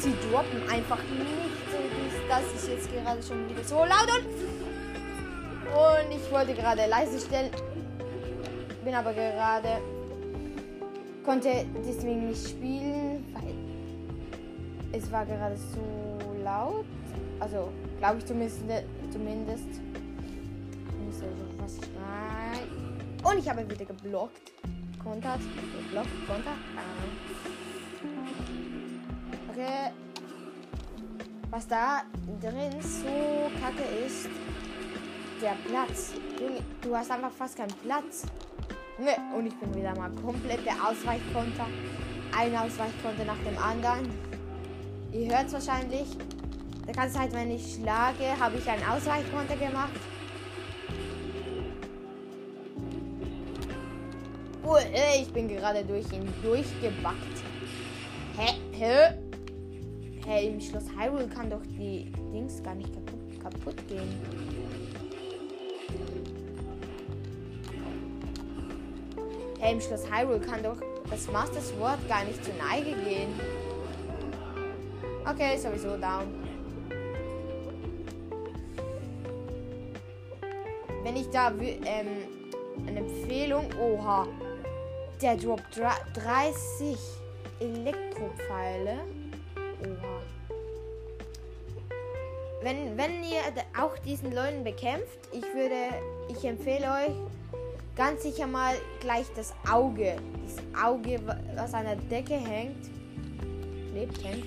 sie 0.00 0.14
droppen 0.30 0.62
einfach 0.70 0.98
nicht 0.98 1.52
so 1.70 1.78
dies, 1.78 2.14
das 2.28 2.62
ist 2.62 2.68
jetzt 2.68 2.92
gerade 2.92 3.22
schon 3.22 3.48
wieder 3.48 3.64
so 3.64 3.78
laut 3.78 4.08
und 4.18 4.51
und 5.72 6.10
ich 6.10 6.30
wollte 6.30 6.54
gerade 6.54 6.86
leise 6.86 7.18
stellen. 7.20 7.50
bin 8.84 8.94
aber 8.94 9.12
gerade 9.12 9.80
konnte 11.24 11.66
deswegen 11.86 12.28
nicht 12.28 12.48
spielen, 12.48 13.24
weil 13.32 13.54
es 14.92 15.10
war 15.10 15.24
gerade 15.24 15.56
so 15.56 16.42
laut. 16.42 16.84
Also 17.40 17.68
glaube 17.98 18.18
ich 18.18 18.26
zumindest. 18.26 18.60
zumindest. 19.10 19.80
Also. 21.60 23.28
Und 23.28 23.38
ich 23.38 23.48
habe 23.48 23.68
wieder 23.68 23.84
geblockt. 23.84 24.52
Kontert. 25.02 25.40
Geblockt. 25.84 26.26
Kontert. 26.26 26.54
Okay. 29.50 29.92
Was 31.50 31.68
da 31.68 32.02
drin 32.40 32.72
so 32.80 33.50
kacke 33.60 33.84
ist, 34.06 34.28
der 35.42 35.56
Platz. 35.68 36.12
Du 36.80 36.96
hast 36.96 37.10
einfach 37.10 37.32
fast 37.32 37.56
keinen 37.56 37.74
Platz. 37.82 38.24
Ne, 38.98 39.16
und 39.36 39.46
ich 39.46 39.58
bin 39.58 39.74
wieder 39.74 39.94
mal 39.96 40.10
komplett 40.22 40.64
der 40.64 40.74
Ausweichkonter. 40.74 41.66
Ein 42.36 42.56
Ausweichkonter 42.56 43.24
nach 43.26 43.38
dem 43.38 43.58
anderen. 43.58 44.08
Ihr 45.12 45.28
hört 45.28 45.46
es 45.46 45.52
wahrscheinlich. 45.52 46.06
Kann 46.94 47.08
es 47.08 47.18
halt, 47.18 47.32
wenn 47.32 47.50
ich 47.50 47.74
schlage, 47.74 48.38
habe 48.38 48.58
ich 48.58 48.68
einen 48.68 48.84
Ausweichkonter 48.84 49.56
gemacht. 49.56 49.92
Oh, 54.64 54.76
ich 55.20 55.32
bin 55.32 55.48
gerade 55.48 55.84
durch 55.84 56.10
ihn 56.12 56.32
durchgebackt. 56.42 57.16
Hä? 58.36 58.54
Hä? 58.72 59.14
Hä, 60.24 60.48
im 60.48 60.60
Schloss 60.60 60.84
Hyrule 60.96 61.28
kann 61.28 61.50
doch 61.50 61.62
die 61.62 62.12
Dings 62.32 62.62
gar 62.62 62.74
nicht 62.74 62.92
kaputt, 62.94 63.42
kaputt 63.42 63.88
gehen. 63.88 64.41
Hey, 69.64 69.74
im 69.74 69.80
Schloss 69.80 70.10
Hyrule 70.10 70.40
kann 70.40 70.60
doch 70.60 70.74
das 71.08 71.30
Master 71.30 71.60
Sword 71.60 72.08
gar 72.08 72.24
nicht 72.24 72.44
zur 72.44 72.52
Neige 72.54 72.96
gehen. 73.04 73.32
Okay, 75.24 75.56
sowieso 75.56 75.90
down. 75.90 76.34
Wenn 81.04 81.14
ich 81.14 81.30
da 81.30 81.52
ähm, 81.60 82.08
eine 82.88 82.98
Empfehlung. 82.98 83.68
Oha. 83.80 84.26
Der 85.22 85.36
droppt 85.36 85.78
30 85.78 86.98
Elektropfeile. 87.60 88.98
Oha. 89.56 90.22
Wenn, 92.62 92.98
wenn 92.98 93.22
ihr 93.22 93.42
auch 93.80 93.96
diesen 93.98 94.34
Leuten 94.34 94.64
bekämpft, 94.64 95.20
ich 95.30 95.44
würde, 95.54 96.02
ich 96.28 96.44
empfehle 96.44 96.86
euch, 96.86 97.41
ganz 97.96 98.22
sicher 98.22 98.46
mal 98.46 98.74
gleich 99.00 99.26
das 99.34 99.52
Auge. 99.70 100.16
Das 100.44 100.84
Auge, 100.84 101.20
was 101.54 101.74
an 101.74 101.84
der 101.84 101.96
Decke 101.96 102.34
hängt, 102.34 102.90
lebt, 103.94 104.22
hängt, 104.24 104.46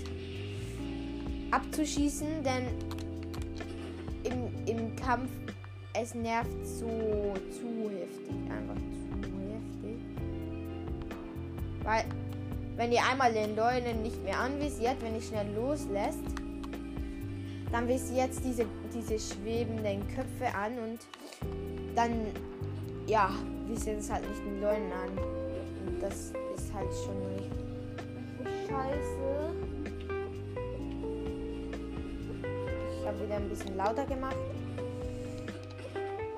abzuschießen, 1.51 2.43
denn 2.43 2.67
im, 4.23 4.67
im 4.67 4.95
Kampf 4.95 5.29
es 5.93 6.13
nervt 6.13 6.65
so 6.65 6.87
zu 7.51 7.89
heftig. 7.89 8.35
Einfach 8.51 8.75
zu 8.75 9.29
heftig. 9.53 10.01
Weil, 11.83 12.03
wenn 12.75 12.91
ihr 12.91 13.01
einmal 13.09 13.31
den 13.31 13.55
Leunen 13.55 14.01
nicht 14.03 14.21
mehr 14.23 14.39
anvisiert, 14.39 14.97
wenn 15.01 15.15
ihr 15.15 15.21
schnell 15.21 15.47
loslässt, 15.55 16.19
dann 17.71 17.87
visiert 17.87 18.31
diese, 18.43 18.65
diese 18.93 19.19
schwebenden 19.19 20.05
Köpfe 20.07 20.53
an 20.55 20.77
und 20.79 20.99
dann 21.95 22.11
ja, 23.07 23.29
wir 23.67 23.77
sehen 23.77 23.99
es 23.99 24.09
halt 24.09 24.27
nicht 24.27 24.41
den 24.45 24.61
Leuten 24.61 24.91
an. 24.91 25.09
Und 25.87 26.01
das 26.01 26.31
ist 26.55 26.73
halt 26.73 26.91
schon 26.93 27.25
richtig 27.33 27.65
scheiße. 28.67 29.53
Ich 32.99 33.07
habe 33.07 33.23
wieder 33.23 33.35
ein 33.35 33.49
bisschen 33.49 33.77
lauter 33.77 34.05
gemacht. 34.05 34.37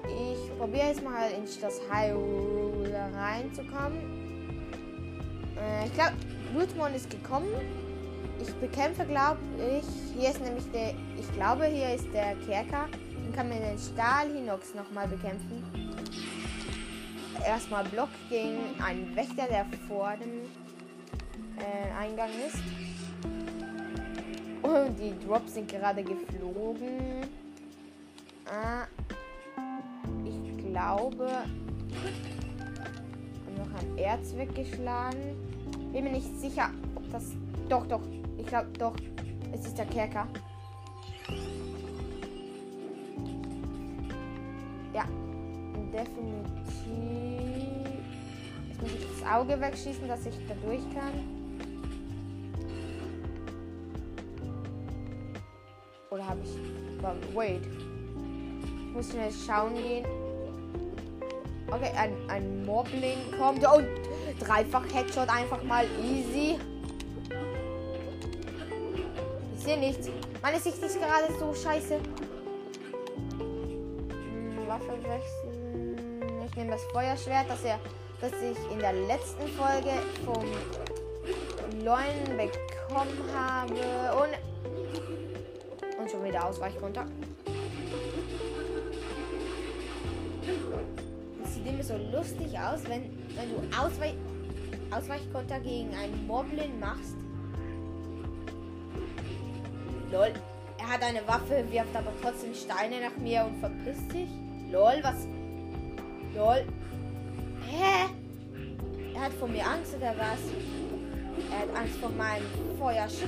Ich 0.05 0.57
probiere 0.57 0.87
jetzt 0.87 1.03
mal 1.03 1.29
in 1.31 1.43
das 1.61 1.81
Hyrule 1.89 3.09
reinzukommen. 3.15 3.99
Äh, 5.57 5.85
ich 5.85 5.93
glaube, 5.93 6.13
Blutmon 6.53 6.93
ist 6.93 7.09
gekommen. 7.09 7.47
Ich 8.41 8.53
bekämpfe, 8.55 9.05
glaube 9.05 9.39
ich. 9.57 9.85
Hier 10.19 10.29
ist 10.31 10.41
nämlich 10.41 10.69
der. 10.71 10.93
Ich 11.17 11.31
glaube, 11.33 11.65
hier 11.65 11.93
ist 11.93 12.07
der 12.13 12.35
Kerker. 12.45 12.87
Dann 12.91 13.33
kann 13.33 13.49
man 13.49 13.59
den 13.59 13.77
Stahl-Hinox 13.77 14.75
nochmal 14.75 15.07
bekämpfen 15.07 15.86
erstmal 17.45 17.83
Block 17.85 18.09
gegen 18.29 18.59
einen 18.81 19.15
Wächter, 19.15 19.47
der 19.47 19.65
vor 19.87 20.13
dem 20.17 20.43
äh, 21.57 21.91
Eingang 21.99 22.29
ist. 22.47 22.61
Und 24.61 24.97
die 24.99 25.13
Drops 25.25 25.53
sind 25.53 25.69
gerade 25.69 26.03
geflogen. 26.03 27.25
Ah, 28.45 28.85
ich 30.25 30.57
glaube, 30.65 31.27
noch 33.57 33.79
ein 33.79 33.97
Erz 33.97 34.35
weggeschlagen. 34.35 35.35
Bin 35.91 36.03
mir 36.03 36.11
nicht 36.11 36.39
sicher, 36.39 36.69
ob 36.95 37.09
das. 37.11 37.31
Doch, 37.69 37.85
doch. 37.87 38.01
Ich 38.37 38.45
glaube, 38.45 38.69
doch. 38.77 38.95
Es 39.51 39.65
ist 39.65 39.77
der 39.77 39.85
Kerker. 39.85 40.27
Ja, 44.93 45.05
definitiv. 45.93 47.26
Auge 49.33 49.59
wegschießen, 49.59 50.07
dass 50.07 50.25
ich 50.25 50.35
da 50.47 50.53
durch 50.65 50.81
kann. 50.93 51.37
Oder 56.09 56.27
habe 56.27 56.39
ich. 56.43 57.35
Wait. 57.35 57.61
Ich 57.63 58.93
muss 58.93 59.11
schnell 59.11 59.31
schauen 59.31 59.75
gehen. 59.75 60.05
Okay, 61.69 61.91
ein, 61.97 62.13
ein 62.29 62.65
Moblin 62.65 63.17
kommt. 63.37 63.65
Und 63.67 63.87
dreifach 64.39 64.85
Headshot 64.93 65.29
einfach 65.29 65.61
mal 65.63 65.85
easy. 66.01 66.57
Ich 69.55 69.63
sehe 69.63 69.77
nichts. 69.77 70.09
Meine 70.41 70.59
Sicht 70.59 70.81
ist 70.81 70.97
gerade 70.99 71.33
so 71.39 71.53
scheiße. 71.53 71.99
Hm, 73.37 74.67
Waffe 74.67 74.97
wechseln. 75.03 76.45
Ich 76.45 76.55
nehme 76.55 76.71
das 76.71 76.83
Feuerschwert, 76.85 77.49
dass 77.49 77.63
er 77.65 77.79
das 78.21 78.31
ich 78.33 78.71
in 78.71 78.79
der 78.79 78.93
letzten 78.93 79.47
Folge 79.49 79.91
vom 80.25 80.43
Leuen 81.83 82.37
bekommen 82.37 83.17
habe. 83.35 83.73
Und, 84.21 85.99
und 85.99 86.11
schon 86.11 86.23
wieder 86.23 86.45
Ausweichkonter. 86.45 87.05
Das 91.43 91.53
sieht 91.53 91.67
immer 91.67 91.83
so 91.83 91.97
lustig 92.11 92.57
aus, 92.57 92.83
wenn, 92.85 93.03
wenn 93.35 93.49
du 93.49 93.77
Ausweich, 93.77 94.15
Ausweichkonter 94.91 95.59
gegen 95.59 95.93
einen 95.95 96.25
Moblin 96.25 96.79
machst. 96.79 97.15
Lol. 100.11 100.33
Er 100.79 100.93
hat 100.93 101.03
eine 101.03 101.27
Waffe, 101.27 101.65
wirft 101.71 101.95
aber 101.95 102.13
trotzdem 102.21 102.53
Steine 102.53 103.01
nach 103.01 103.17
mir 103.17 103.45
und 103.45 103.59
verpisst 103.59 104.11
sich. 104.11 104.29
Lol, 104.71 104.99
was? 105.01 105.27
Lol. 106.35 106.65
Hat 109.27 109.33
vor 109.33 109.49
mir 109.49 109.67
Angst 109.67 109.93
oder 109.93 110.15
was? 110.17 110.39
Er 111.51 111.59
hat 111.59 111.81
Angst 111.81 111.99
vor 111.99 112.09
meinem 112.11 112.45
Feuerschwert. 112.79 113.27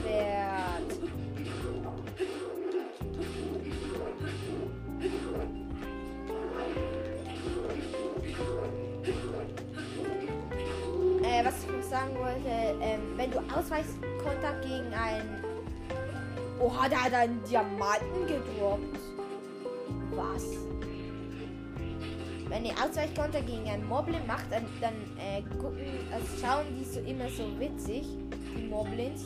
Äh, 11.21 11.43
was 11.43 11.55
ich 11.65 11.85
sagen 11.85 12.17
wollte, 12.17 12.47
ähm, 12.81 13.01
wenn 13.17 13.31
du 13.31 13.39
Ausweichskontakt 13.53 14.61
gegen 14.61 14.93
einen. 14.93 15.43
Oha, 16.61 16.87
der 16.87 17.03
hat 17.03 17.13
einen 17.13 17.43
Diamanten 17.43 18.25
gedroppt. 18.25 18.98
Ihr 22.65 22.73
Ausweichkonter 22.73 23.41
gegen 23.41 23.67
einen 23.69 23.87
Moblin 23.87 24.25
macht, 24.27 24.51
dann, 24.51 24.63
äh, 25.17 25.41
gucken, 25.57 25.79
also 26.11 26.27
schauen 26.41 26.65
die 26.77 26.83
so 26.83 26.99
immer 27.01 27.29
so 27.29 27.59
witzig, 27.59 28.05
die 28.57 28.67
Moblins. 28.67 29.25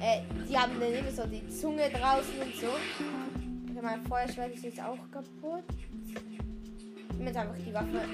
Äh, 0.00 0.20
die 0.48 0.56
haben 0.56 0.78
dann 0.78 0.92
immer 0.92 1.10
so 1.10 1.26
die 1.26 1.46
Zunge 1.48 1.90
draußen 1.90 2.40
und 2.40 2.54
so. 2.54 2.68
Okay, 2.68 3.80
mein 3.82 4.02
Feuerschwert 4.06 4.54
ist 4.54 4.64
jetzt 4.64 4.80
auch 4.80 4.98
kaputt. 5.10 5.64
Ich 7.10 7.24
jetzt 7.24 7.36
einfach 7.36 7.56
die 7.56 7.74
Waffe 7.74 8.04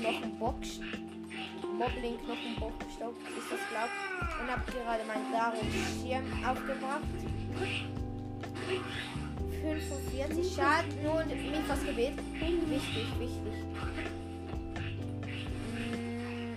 Knochenbox. 0.00 0.80
Moblin 1.78 2.18
Knochenbockstock 2.24 3.14
ist 3.38 3.50
das 3.50 3.60
glaubt. 3.70 3.96
Und 4.40 4.50
habe 4.50 4.70
gerade 4.70 5.04
meinen 5.06 5.32
Darum 5.32 5.66
Schirm 6.02 6.24
aufgebracht 6.44 7.02
45 9.78 10.54
Schaden 10.54 11.06
und 11.06 11.28
Mifas 11.28 11.84
Gebet. 11.84 12.14
Wichtig, 12.68 13.06
wichtig. 13.18 13.54
Mm. 15.74 16.54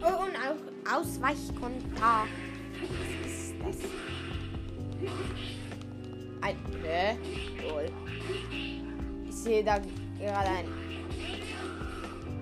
Oh, 0.00 0.24
und 0.24 0.36
auch 0.36 0.96
Ausweichkonter. 0.96 2.26
Was 2.80 3.26
ist 3.26 3.54
das? 3.60 3.76
Ein. 6.40 6.56
Ne? 6.82 7.18
Lol. 7.68 7.86
Ich 9.28 9.34
sehe 9.34 9.64
da 9.64 9.78
gerade 10.18 10.48
ein. 10.48 10.66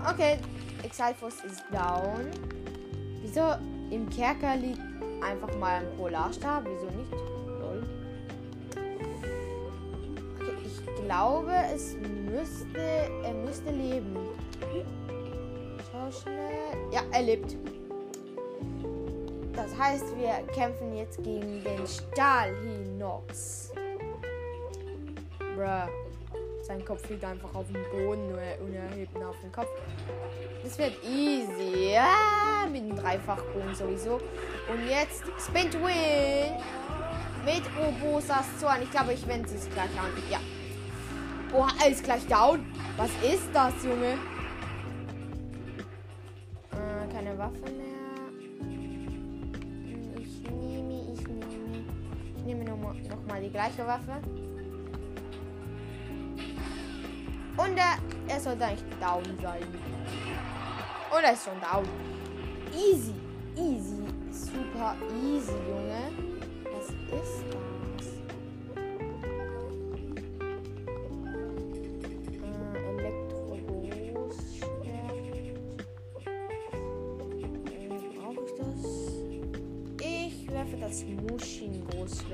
Okay, 0.08 0.38
Exalfos 0.82 1.34
ist 1.44 1.64
down. 1.72 2.30
Wieso 3.22 3.54
im 3.90 4.08
Kerker 4.10 4.56
liegt 4.56 4.80
einfach 5.22 5.56
mal 5.58 5.76
ein 5.80 5.96
Polarstab? 5.96 6.64
Wieso 6.66 6.86
nicht? 6.86 7.25
Glaube, 11.06 11.52
es 11.74 11.96
müsste. 12.30 12.80
Er 13.22 13.34
müsste 13.34 13.70
leben. 13.70 14.16
Schau 15.90 16.10
schnell. 16.10 16.92
Ja, 16.92 17.02
er 17.12 17.22
lebt. 17.22 17.56
Das 19.54 19.76
heißt, 19.78 20.04
wir 20.16 20.46
kämpfen 20.52 20.94
jetzt 20.96 21.22
gegen 21.22 21.62
den 21.64 21.86
Stahlhinox. 21.86 23.72
Bruh. 25.38 25.88
Sein 26.62 26.84
Kopf 26.84 27.08
liegt 27.08 27.24
einfach 27.24 27.54
auf 27.54 27.66
dem 27.68 27.80
Boden 27.92 28.28
und 28.32 28.74
er 28.74 28.88
hebt 28.90 29.14
ihn 29.14 29.22
auf 29.22 29.38
den 29.40 29.52
Kopf. 29.52 29.68
Das 30.64 30.76
wird 30.76 30.94
easy. 31.04 31.92
Ja, 31.92 32.66
mit 32.70 32.82
dem 32.82 32.96
Dreifachbogen 32.96 33.72
sowieso. 33.72 34.14
Und 34.68 34.88
jetzt 34.88 35.22
Spin 35.38 35.70
to 35.70 35.78
Win. 35.78 36.56
Mit 37.44 37.62
Obosas 37.78 38.58
Zorn. 38.58 38.82
Ich 38.82 38.90
glaube, 38.90 39.12
ich 39.12 39.24
wende 39.28 39.48
es 39.48 39.70
gleich 39.70 39.96
an. 39.96 40.10
Ja. 40.28 40.40
Oh, 41.58 41.66
er 41.82 41.88
ist 41.90 42.04
gleich 42.04 42.26
down. 42.26 42.66
Was 42.98 43.08
ist 43.22 43.48
das, 43.54 43.72
Junge? 43.82 44.18
Äh, 46.70 47.10
keine 47.10 47.38
Waffe 47.38 47.62
mehr. 47.62 47.96
Ich 50.20 50.42
nehme, 50.50 51.14
ich 51.14 51.26
nehme. 51.26 51.84
Ich 52.36 52.44
nehme 52.44 52.62
nochmal 52.64 52.94
noch 53.08 53.26
mal 53.26 53.40
die 53.40 53.48
gleiche 53.48 53.86
Waffe. 53.86 54.20
Und 57.56 57.78
er, 57.78 57.96
er 58.28 58.40
sollte 58.40 58.66
eigentlich 58.66 58.98
down 59.00 59.24
sein. 59.40 59.62
Und 61.10 61.24
er 61.24 61.32
ist 61.32 61.42
schon 61.42 61.58
down. 61.58 61.88
Easy, 62.74 63.14
easy, 63.56 64.04
super 64.30 64.94
easy, 65.24 65.52
Junge. 65.52 66.12
Was 66.70 66.90
ist 66.90 66.96
das? 67.10 67.65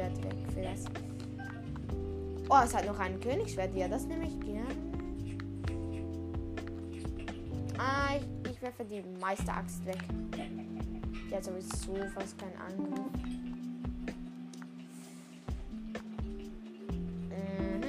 Mushin-Großschwert 0.03 0.25
weg 0.25 0.65
das. 0.65 0.85
Oh, 2.49 2.61
es 2.65 2.75
hat 2.75 2.87
noch 2.87 2.99
ein 2.99 3.21
Königsschwert. 3.21 3.75
Ja, 3.75 3.89
das 3.89 4.05
nehme 4.07 4.25
ich 4.27 4.39
gerne. 4.41 4.67
Ah, 7.79 8.17
ich, 8.17 8.51
ich 8.51 8.63
werfe 8.63 8.85
die 8.85 9.03
Meisteraxt 9.21 9.85
weg. 9.87 9.99
Die 11.31 11.35
hat 11.35 11.45
sowieso 11.45 11.95
fast 12.15 12.39
keinen 12.39 12.57
Angriff. 12.61 13.01
Mhm. 17.31 17.83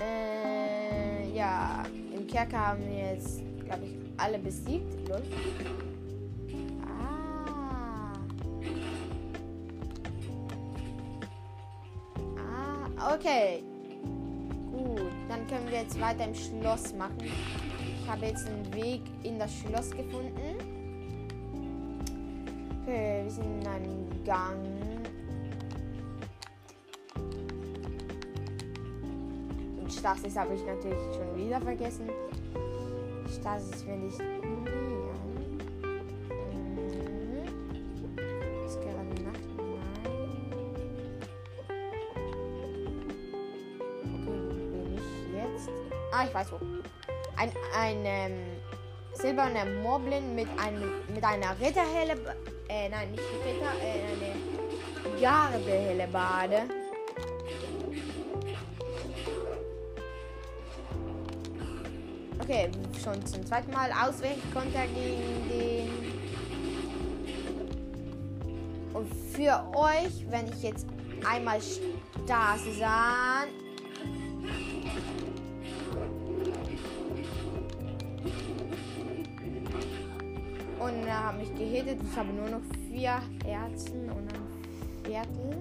Äh, 0.00 1.36
ja, 1.36 1.82
im 2.16 2.26
Kerker 2.26 2.68
haben 2.68 2.80
wir 2.88 3.12
jetzt, 3.12 3.42
glaube 3.64 3.84
ich, 3.84 3.98
alle 4.16 4.38
besiegt. 4.38 5.08
Lol. 5.08 5.22
Okay. 13.24 13.62
Gut, 14.72 15.12
dann 15.28 15.46
können 15.46 15.66
wir 15.70 15.80
jetzt 15.80 15.98
weiter 16.00 16.24
im 16.24 16.34
Schloss 16.34 16.92
machen. 16.94 17.16
Ich 17.22 18.10
habe 18.10 18.26
jetzt 18.26 18.46
einen 18.46 18.74
Weg 18.74 19.00
in 19.22 19.38
das 19.38 19.50
Schloss 19.60 19.90
gefunden. 19.90 20.58
Okay, 22.82 23.22
wir 23.24 23.30
sind 23.30 23.62
in 23.62 23.66
einem 23.66 24.24
Gang. 24.24 24.58
Und 29.80 29.92
Stasis 29.92 30.36
habe 30.36 30.54
ich 30.54 30.64
natürlich 30.66 30.98
schon 31.14 31.36
wieder 31.36 31.60
vergessen. 31.60 32.10
Stasis 33.26 33.82
finde 33.82 34.08
ich 34.08 34.33
Ich 46.26 46.34
weiß 46.34 46.52
wo. 46.52 46.56
Ein, 47.36 47.52
ein 47.76 48.04
ähm, 48.04 48.32
silberner 49.12 49.64
Moblin 49.82 50.34
mit, 50.34 50.48
einem, 50.58 50.90
mit 51.12 51.22
einer 51.22 51.58
Ritterhelle. 51.60 52.14
Äh, 52.68 52.88
nein, 52.88 53.10
nicht 53.10 53.22
Ritter, 53.44 53.72
äh, 53.82 54.04
eine 54.12 55.20
Gardehellebade. 55.20 56.62
Okay, 62.40 62.70
schon 63.02 63.24
zum 63.26 63.44
zweiten 63.46 63.72
Mal 63.72 63.90
Ausweichkonter 63.90 64.86
gegen 64.94 65.48
den. 65.48 66.14
Und 68.92 69.12
für 69.32 69.64
euch, 69.74 70.30
wenn 70.30 70.46
ich 70.48 70.62
jetzt 70.62 70.86
einmal 71.26 71.58
Stasi 71.60 72.72
sah. 72.72 73.44
Und 81.02 81.10
hat 81.10 81.36
mich 81.38 81.54
gehittet. 81.54 82.00
Ich 82.02 82.16
habe 82.16 82.32
nur 82.32 82.48
noch 82.48 82.62
vier 82.88 83.20
Herzen 83.44 84.10
und 84.10 84.32
ein 84.32 85.04
Viertel. 85.04 85.58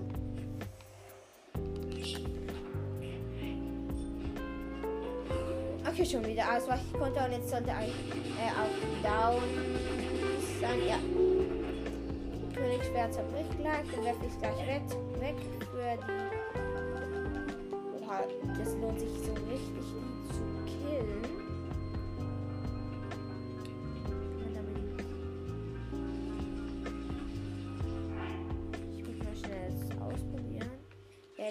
Okay, 5.87 6.05
schon 6.05 6.25
wieder 6.25 6.43
Ausweichkonter 6.55 7.25
und 7.25 7.33
jetzt 7.33 7.49
sollte 7.49 7.71
eigentlich 7.71 7.95
äh, 8.39 8.49
auch 8.51 8.73
down 9.03 9.43
sein. 10.59 10.79
Ja. 10.87 10.97
Königsschwert 12.55 13.13
zerbricht 13.13 13.57
gleich, 13.59 13.85
dann 13.93 14.05
werfe 14.05 14.25
ich 14.25 14.39
gleich 14.39 14.57
weg, 14.67 14.81
weg 15.19 15.35
für 15.71 15.97
die. 16.07 16.29
Oha, 18.03 18.23
das 18.57 18.73
lohnt 18.75 18.99
sich 18.99 19.09
so 19.09 19.33
richtig, 19.33 19.85
zu 20.31 20.43
killen. 20.65 21.42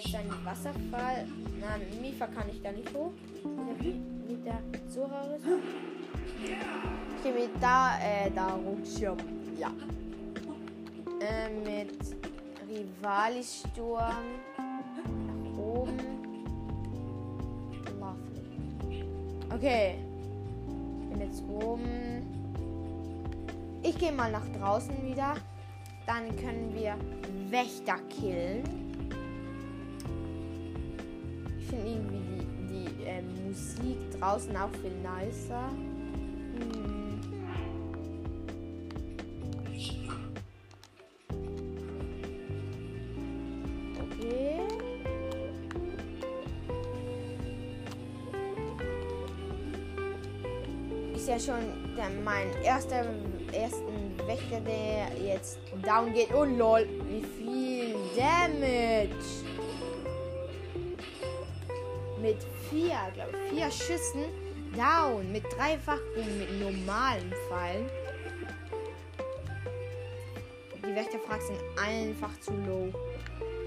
Jetzt 0.03 0.15
ein 0.15 0.29
Wasserfall. 0.43 1.25
Mit 1.79 2.01
Mifa 2.01 2.27
kann 2.27 2.49
ich 2.49 2.61
da 2.61 2.71
nicht 2.71 2.93
hoch. 2.93 3.11
Mit 4.27 4.45
der, 4.45 4.59
Ich 7.15 7.23
gehe 7.23 7.33
mit 7.33 7.51
da, 7.61 7.97
äh, 7.99 8.29
da 8.31 8.55
Rutschirm. 8.55 9.17
Ja. 9.57 9.71
Äh, 11.21 11.49
mit 11.59 11.97
Rivalisturm 12.69 14.25
nach 14.57 15.57
oben. 15.57 15.97
Lovely. 17.99 19.05
Okay. 19.53 19.95
Bin 21.09 21.21
jetzt 21.21 21.43
oben. 21.47 22.23
Ich 23.83 23.97
gehe 23.97 24.11
mal 24.11 24.31
nach 24.31 24.47
draußen 24.59 24.95
wieder. 25.05 25.35
Dann 26.05 26.35
können 26.35 26.73
wir 26.73 26.97
Wächter 27.49 27.97
killen. 28.09 28.82
Musik 33.53 34.19
draußen 34.19 34.57
auch 34.57 34.69
viel 34.81 34.91
nicer. 34.95 35.69
Ist 51.15 51.29
ja 51.29 51.39
schon 51.39 51.55
der, 51.95 52.09
mein 52.25 52.51
erster 52.63 53.05
ersten 53.53 54.17
Wächter, 54.25 54.61
der 54.61 55.15
jetzt 55.23 55.59
down 55.85 56.11
geht. 56.11 56.33
Oh 56.33 56.43
lol, 56.43 56.87
wie 57.07 57.21
viel 57.21 57.95
Damage. 58.17 59.52
Vier, 62.73 62.97
glaube 63.13 63.31
ich, 63.31 63.53
vier 63.53 63.71
Schüssen 63.71 64.25
down. 64.75 65.31
Mit 65.31 65.43
Dreifachbogen, 65.55 66.39
mit 66.39 66.59
normalen 66.59 67.31
Pfeilen. 67.47 67.85
Die 70.85 70.95
Wächterfragen 70.95 71.45
sind 71.45 71.59
einfach 71.77 72.39
zu 72.39 72.51
low. 72.51 72.91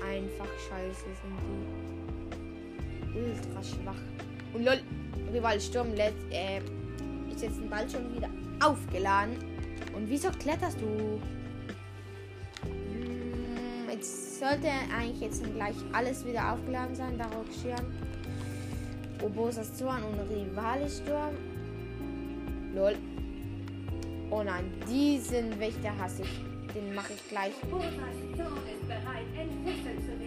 Einfach 0.04 0.48
scheiße 0.68 1.04
sind 1.04 1.38
die. 1.42 3.18
Ultra 3.18 3.62
schwach. 3.62 4.02
Und 4.52 4.64
lol, 4.64 4.80
Rival 5.32 5.60
Sturm 5.60 5.94
lädt, 5.94 6.14
äh, 6.30 6.58
ist 7.32 7.42
jetzt 7.42 7.58
ein 7.58 7.70
Ball 7.70 7.88
schon 7.88 8.14
wieder 8.14 8.28
aufgeladen. 8.62 9.36
Und 9.94 10.10
wieso 10.10 10.30
kletterst 10.30 10.78
du? 10.80 11.20
Hm, 12.66 13.88
jetzt 13.90 14.38
sollte 14.38 14.68
eigentlich 14.94 15.20
jetzt 15.20 15.42
gleich 15.54 15.76
alles 15.92 16.26
wieder 16.26 16.52
aufgeladen 16.52 16.94
sein. 16.94 17.16
Darauf 17.16 17.46
schirm. 17.62 17.86
Obosas 19.22 19.74
Zorn 19.74 20.02
und 20.02 20.18
Rivalisturm. 20.30 21.34
Lol. 22.74 22.94
Oh 24.30 24.42
nein, 24.42 24.64
diesen 24.90 25.58
Wächter 25.58 25.96
hasse 25.98 26.22
ich. 26.22 26.40
Den 26.74 26.94
mache 26.94 27.14
ich 27.14 27.28
gleich. 27.28 27.52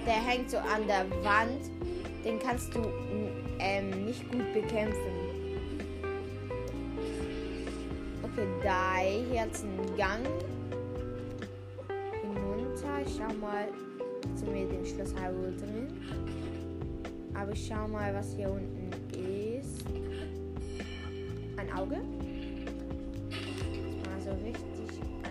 Der 0.05 0.13
hängt 0.13 0.49
so 0.49 0.57
an 0.57 0.87
der 0.87 1.05
Wand. 1.23 1.69
Den 2.25 2.39
kannst 2.39 2.73
du 2.73 2.81
ähm, 3.59 4.05
nicht 4.05 4.29
gut 4.31 4.51
bekämpfen. 4.53 5.29
Okay, 8.23 8.47
drei 8.63 9.23
Herzengang. 9.31 10.23
Hinunter. 12.21 13.01
Ich 13.05 13.15
schau 13.17 13.33
mal. 13.35 13.67
Sind 14.35 14.53
wir 14.53 14.67
den 14.67 14.85
Schloss 14.85 15.13
Hyrule 15.15 15.51
drin? 15.51 15.87
Aber 17.33 17.51
ich 17.51 17.67
schau 17.67 17.87
mal, 17.87 18.13
was 18.13 18.33
hier 18.33 18.49
unten. 18.49 18.78
Ein 21.69 21.77
Auge. 21.77 21.95
Also 24.15 24.31
richtig 24.43 24.63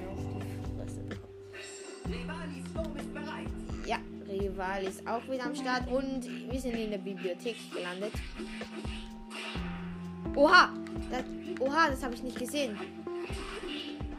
auf 0.08 0.18
die 0.34 0.76
Fresse 0.78 1.02
Ja, 3.86 3.98
Rival 4.28 4.84
ist 4.84 5.06
auch 5.06 5.26
wieder 5.28 5.46
am 5.46 5.54
Start 5.54 5.90
und 5.90 6.28
wir 6.50 6.60
sind 6.60 6.74
in 6.74 6.90
der 6.90 6.98
Bibliothek 6.98 7.56
gelandet. 7.74 8.12
Oha! 10.34 10.70
Das, 11.10 11.24
oha, 11.60 11.90
das 11.90 12.02
habe 12.02 12.14
ich 12.14 12.22
nicht 12.22 12.38
gesehen. 12.38 12.76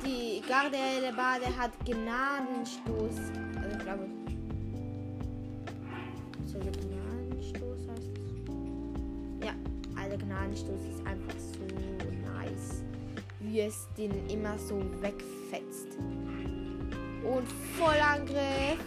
Die 0.05 0.41
Garde 0.47 0.77
der 1.01 1.11
Bade 1.11 1.45
hat 1.57 1.71
Gnadenstoß. 1.85 3.31
Also 3.55 3.77
ich 3.77 3.83
glaube. 3.83 4.07
So 6.45 6.57
Gnadenstoß 6.59 7.87
heißt 7.89 8.17
es. 8.17 9.45
Ja, 9.45 9.53
also 9.95 10.17
Gnadenstoß 10.17 10.81
ist 10.85 11.05
einfach 11.05 11.37
so. 11.37 11.98
Wie 13.51 13.61
es 13.61 13.87
den 13.97 14.11
immer 14.29 14.59
so 14.59 14.79
wegfetzt. 15.01 15.97
Und 17.23 17.47
Vollangriff. 17.77 18.77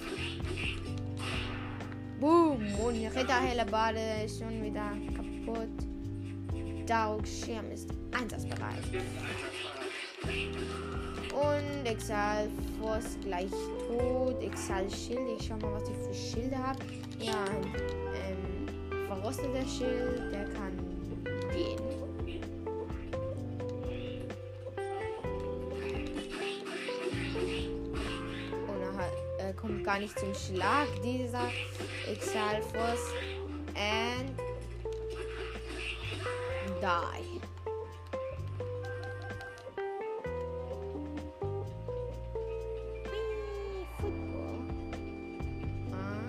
Boom. 2.21 2.63
Und 2.77 2.95
Ritterhelle 2.95 3.67
Bade 3.67 3.99
ist 4.25 4.39
schon 4.39 4.63
wieder 4.63 4.93
kaputt. 5.17 6.87
Daruk 6.87 7.27
Schirm 7.27 7.73
ist 7.73 7.91
einsatzbereit. 8.13 8.85
Und 11.33 11.85
Exal 11.85 12.49
Force 12.81 13.19
gleich 13.25 13.51
tot. 13.51 14.41
Exal 14.41 14.89
Schild. 14.89 15.41
Ich 15.41 15.49
schau 15.49 15.57
mal, 15.57 15.75
was 15.75 15.89
ich 15.89 15.97
für 15.97 16.15
Schilde 16.15 16.57
habe. 16.57 16.79
Ja, 17.19 17.33
ein 17.33 17.65
ähm, 18.15 19.07
verrosteter 19.09 19.67
Schild. 19.67 20.33
Der 20.33 20.52
gar 29.93 29.99
nicht 29.99 30.19
zum 30.19 30.35
Schlag. 30.35 30.89
Dieser 31.05 31.51
Exal 32.11 32.63
Force. 32.63 33.13
And 33.75 34.39
die. 36.81 37.41
Ah. 45.93 46.27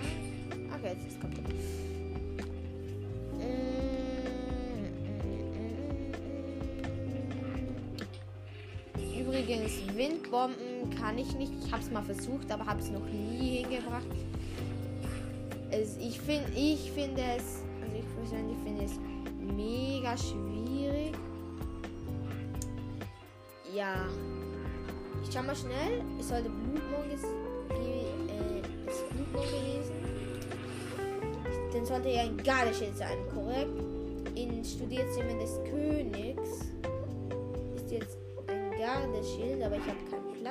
Übrigens, 9.18 9.72
Windbomben 9.96 10.73
kann 10.90 11.18
ich 11.18 11.36
nicht. 11.36 11.52
Ich 11.66 11.72
habe 11.72 11.82
es 11.82 11.92
mal 11.92 12.04
versucht, 12.04 12.52
aber 12.52 12.66
habe 12.66 12.80
es 12.80 12.90
noch 12.90 13.06
nie 13.06 13.64
hingebracht. 13.64 14.08
Es, 15.72 15.98
ich 15.98 16.20
finde 16.20 16.52
ich 16.56 16.92
find 16.92 17.18
es, 17.18 17.64
also 17.82 17.96
ich 17.98 18.16
persönlich 18.16 18.58
finde 18.64 18.84
es 18.84 19.00
mega 19.56 20.16
schwierig. 20.18 21.14
Ja. 23.74 24.06
Ich 25.24 25.34
schau 25.34 25.42
mal 25.42 25.56
schnell. 25.56 26.04
Es 26.20 26.30
sollte 26.30 26.50
Blutmond 26.50 27.14
äh, 27.72 28.62
Blutmond 29.10 29.34
gewesen. 29.34 29.94
Dann 31.74 31.86
sollte 31.86 32.10
ja 32.10 32.22
ein 32.22 32.38
Gardeschild 32.38 32.96
sein, 32.96 33.18
korrekt? 33.34 33.72
In 34.36 34.64
Studierzimmer 34.64 35.40
des 35.40 35.60
Königs 35.70 36.72
ist 37.76 37.92
jetzt 37.92 38.18
ein 38.48 38.72
Gardeschild, 38.72 39.64
aber 39.64 39.78
ich 39.78 39.84
habe 39.84 39.98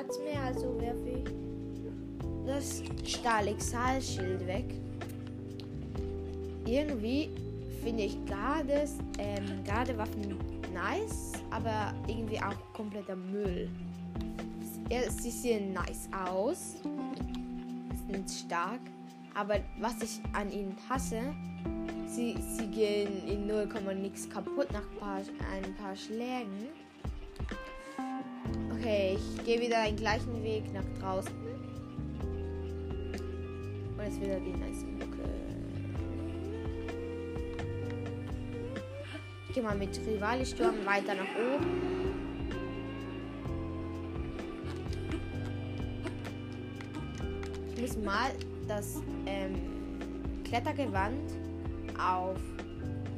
Platz 0.03 0.19
mehr, 0.19 0.41
also 0.43 0.79
werfe 0.81 1.09
ich 1.09 2.45
das 2.45 2.83
Stahlexalschild 3.09 4.45
weg. 4.45 4.65
Irgendwie 6.65 7.29
finde 7.81 8.03
ich 8.03 8.17
Gardes, 8.25 8.97
ähm, 9.17 9.63
Gardewaffen 9.65 10.37
nice, 10.73 11.33
aber 11.51 11.93
irgendwie 12.07 12.39
auch 12.39 12.73
kompletter 12.73 13.15
Müll. 13.15 13.69
Sie 15.09 15.31
sehen 15.31 15.73
nice 15.73 16.09
aus, 16.25 16.75
sind 18.11 18.29
stark, 18.29 18.81
aber 19.33 19.55
was 19.79 20.01
ich 20.03 20.19
an 20.33 20.51
ihnen 20.51 20.75
hasse, 20.89 21.33
sie, 22.07 22.35
sie 22.57 22.67
gehen 22.67 23.25
in 23.27 23.47
0, 23.47 23.67
nix 23.95 24.29
kaputt 24.29 24.71
nach 24.71 24.85
paar, 24.99 25.21
ein 25.53 25.73
paar 25.75 25.95
Schlägen. 25.95 26.67
Okay, 28.83 29.15
ich 29.15 29.45
gehe 29.45 29.61
wieder 29.61 29.85
den 29.85 29.95
gleichen 29.95 30.43
Weg 30.43 30.65
nach 30.73 30.83
draußen. 30.99 31.33
Und 33.97 34.03
jetzt 34.03 34.19
wieder 34.19 34.41
die 34.41 34.51
nice 34.51 34.83
Mucke. 34.83 35.23
Ich 39.47 39.53
gehe 39.55 39.63
mal 39.63 39.77
mit 39.77 39.97
Rivali-Sturm 40.05 40.85
weiter 40.85 41.13
nach 41.15 41.23
oben. 41.55 41.65
Ich 47.73 47.81
muss 47.81 47.97
mal 48.03 48.31
das 48.67 49.01
ähm, 49.25 49.55
Klettergewand 50.43 51.31
auf 51.97 52.37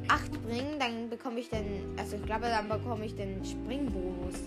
8 0.06 0.46
bringen, 0.46 0.78
dann 0.78 1.10
bekomme 1.10 1.40
ich 1.40 1.50
den, 1.50 1.92
also 1.96 2.14
ich 2.14 2.22
glaube, 2.22 2.42
dann 2.42 2.68
bekomme 2.68 3.04
ich 3.04 3.16
den 3.16 3.44
Springbonus. 3.44 4.44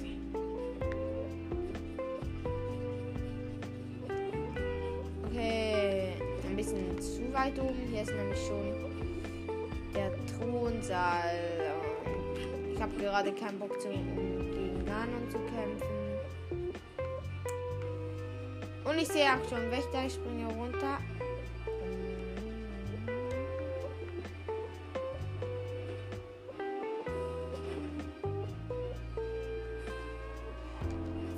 Oben. 7.61 7.87
Hier 7.91 8.01
ist 8.01 8.13
nämlich 8.13 8.39
schon 8.45 8.73
der 9.93 10.11
Thronsaal. 10.25 11.73
Ich 12.73 12.81
habe 12.81 12.95
gerade 12.97 13.31
keinen 13.33 13.59
Bock, 13.59 13.79
zu, 13.81 13.89
gegen 13.89 14.85
Ganon 14.85 15.29
zu 15.29 15.37
kämpfen. 15.39 15.99
Und 18.85 18.97
ich 18.97 19.07
sehe 19.07 19.25
auch 19.25 19.49
schon 19.49 19.69
Wächter. 19.69 20.05
Ich 20.05 20.13
springe 20.13 20.45
runter. 20.53 20.97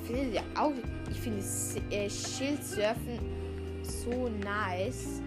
Ich 0.03 0.17
finde 0.17 0.43
auch, 0.59 0.73
ich 1.09 1.19
finde 1.19 1.43
äh, 1.89 2.09
Schildsurfen 2.09 3.19
so 3.83 4.29
nice. 4.43 5.21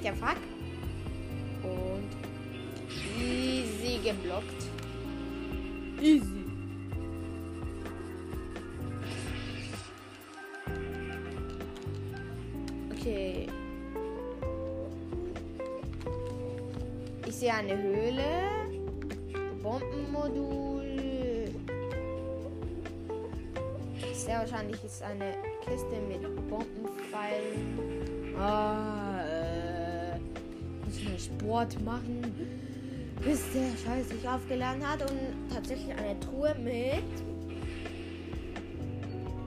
Okay. 0.00 0.08
Ein 0.08 0.14
Wächterfuck. 0.14 0.36
Und 1.62 2.10
easy 3.18 3.98
geblockt. 4.02 4.60
Easy. 6.00 6.44
Okay. 12.92 13.46
Ich 17.26 17.36
sehe 17.36 17.52
eine 17.52 17.76
Höhle. 17.76 18.24
Bombenmodul. 19.62 20.80
Sehr 24.14 24.38
wahrscheinlich 24.38 24.82
ist 24.84 25.02
eine 25.02 25.34
Kiste 25.64 26.00
mit 26.08 26.22
Bombenpfeilen. 26.48 28.36
Ah, 28.38 29.09
ich 30.98 31.08
mal 31.08 31.18
Sport 31.18 31.80
machen, 31.84 32.22
bis 33.24 33.40
der 33.52 33.70
Scheiß 33.84 34.08
sich 34.08 34.28
aufgeladen 34.28 34.86
hat 34.86 35.02
und 35.10 35.18
tatsächlich 35.52 35.94
eine 35.96 36.18
Truhe 36.20 36.54
mit 36.58 37.04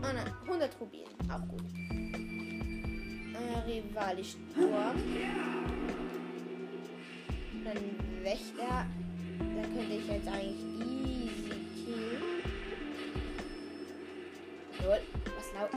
oh 0.04 0.14
nein, 0.14 0.34
100 0.46 0.70
Rubinen. 0.80 1.08
Auch 1.30 1.48
gut. 1.48 1.64
Äh, 3.34 3.60
Rivalisch 3.70 4.32
Sturm. 4.32 4.96
Dann 7.64 8.24
Wächter. 8.24 8.86
Da 9.40 9.62
könnte 9.62 9.94
ich 9.94 10.08
jetzt 10.08 10.28
eigentlich 10.28 10.64
easy 10.80 11.50
killen. 11.76 12.22
Lol, 14.84 15.00
was 15.26 15.54
laut. 15.54 15.70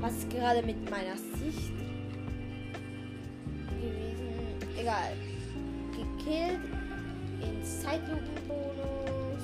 Was 0.00 0.16
ist 0.18 0.30
gerade 0.30 0.62
mit 0.62 0.90
meiner 0.90 1.16
Sicht? 1.16 1.72
Egal. 4.86 5.16
Gekillt. 5.90 6.60
In 7.42 7.64
Zeitlupenbonus. 7.64 9.42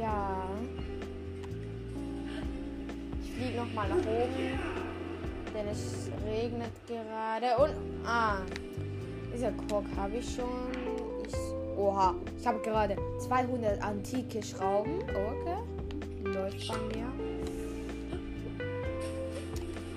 Ja. 0.00 0.48
Ich 3.22 3.30
fliege 3.30 3.56
nochmal 3.58 3.88
nach 3.88 3.96
oben. 3.98 4.58
Denn 5.54 5.68
es 5.68 6.10
regnet 6.26 6.72
gerade. 6.88 7.56
Und. 7.62 8.04
Ah. 8.04 8.38
Dieser 9.32 9.52
Kork 9.70 9.84
habe 9.96 10.16
ich 10.16 10.34
schon. 10.34 10.72
Ich, 11.24 11.78
oha. 11.78 12.16
Ich 12.36 12.44
habe 12.44 12.58
gerade 12.62 12.96
200 13.20 13.80
antike 13.80 14.42
Schrauben. 14.42 15.02
Okay. 15.02 15.75
Läuft 16.46 16.68
bei 16.68 16.76
mir. 16.76 17.12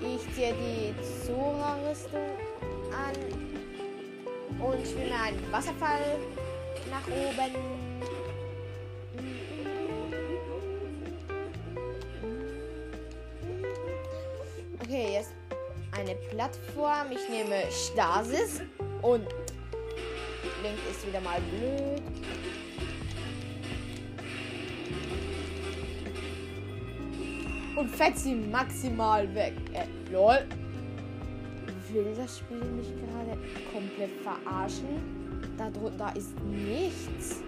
Ich 0.02 0.34
ziehe 0.34 0.52
die 0.52 0.94
Zora-Rüstung 1.24 2.30
an. 2.90 3.14
Und 4.60 4.84
schwimme 4.84 5.14
einen 5.14 5.52
Wasserfall 5.52 6.18
nach 6.90 7.06
oben. 7.06 7.54
Okay, 14.82 15.12
jetzt 15.12 15.30
eine 15.92 16.16
Plattform. 16.30 17.12
Ich 17.12 17.28
nehme 17.28 17.70
Stasis 17.70 18.62
und 19.02 19.28
Link 20.62 20.78
ist 20.90 21.06
wieder 21.06 21.20
mal 21.20 21.40
blöd. 21.42 21.99
Und 27.80 27.88
fetzt 27.88 28.24
sie 28.24 28.34
maximal 28.34 29.34
weg. 29.34 29.54
Äh, 29.72 30.12
lol. 30.12 30.46
Will 31.90 32.14
das 32.14 32.38
Spiel 32.38 32.58
mich 32.58 32.88
gerade 32.88 33.38
komplett 33.72 34.10
verarschen? 34.22 35.40
Da 35.56 35.70
drunter 35.70 36.14
ist 36.14 36.38
nichts. 36.44 37.40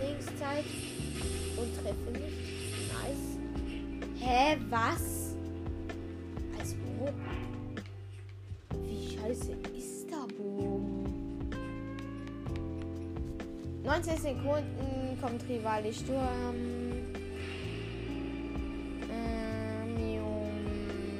Linkszeit 0.00 0.64
und 1.56 1.74
treffe 1.76 2.10
mich. 2.12 2.34
Nice. 2.92 3.38
Hä, 4.20 4.56
was? 4.70 5.36
Als 6.58 6.74
ob. 7.00 7.14
Wie 8.86 9.16
scheiße 9.16 9.52
ist 9.76 10.10
der 10.10 10.26
Bogen? 10.36 11.04
19 13.84 14.16
Sekunden 14.16 15.18
kommt 15.20 15.48
Rivali 15.48 15.92
Sturm. 15.92 16.54
Ähm, 19.10 20.08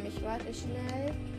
ich 0.07 0.23
warte 0.25 0.55
schnell. 0.55 1.34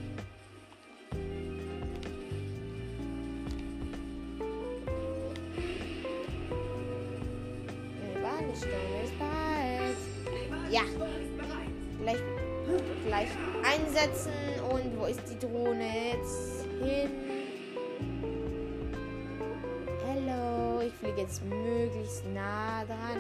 Jetzt 21.26 21.43
möglichst 21.43 22.23
nah 22.34 22.86
dran. 22.86 23.17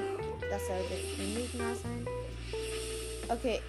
Das 0.51 0.67
sollte 0.67 0.93
ziemlich 1.15 1.53
nah 1.55 1.73
sein. 1.73 2.05
Okay. 3.27 3.59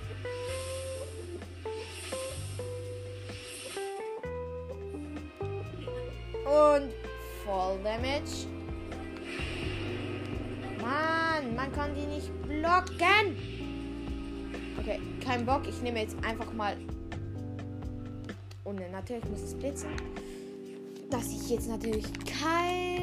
Und 6.45 6.93
Voll 7.45 7.79
Damage. 7.83 8.47
Mann, 10.83 11.55
man 11.55 11.73
kann 11.73 11.95
die 11.95 12.07
nicht 12.07 12.31
blocken. 12.43 13.37
Okay, 14.79 15.01
kein 15.25 15.47
Bock. 15.47 15.63
Ich 15.67 15.81
nehme 15.81 16.01
jetzt 16.01 16.17
einfach 16.23 16.53
mal. 16.53 16.77
Und 18.65 18.81
natürlich 18.93 19.25
muss 19.25 19.41
es 19.41 19.55
blitzen. 19.55 19.91
Dass 21.11 21.25
ich 21.25 21.51
jetzt 21.51 21.69
natürlich 21.69 22.05
keine 22.25 22.96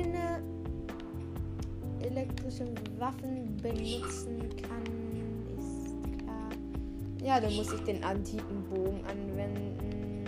elektrischen 2.15 2.75
Waffen 2.99 3.57
benutzen 3.61 4.39
kann, 4.61 4.83
ist 5.57 6.23
klar. 6.23 6.49
Ja, 7.23 7.39
dann 7.39 7.55
muss 7.55 7.73
ich 7.73 7.81
den 7.81 8.03
antiken 8.03 8.63
Bogen 8.69 9.03
anwenden. 9.05 10.25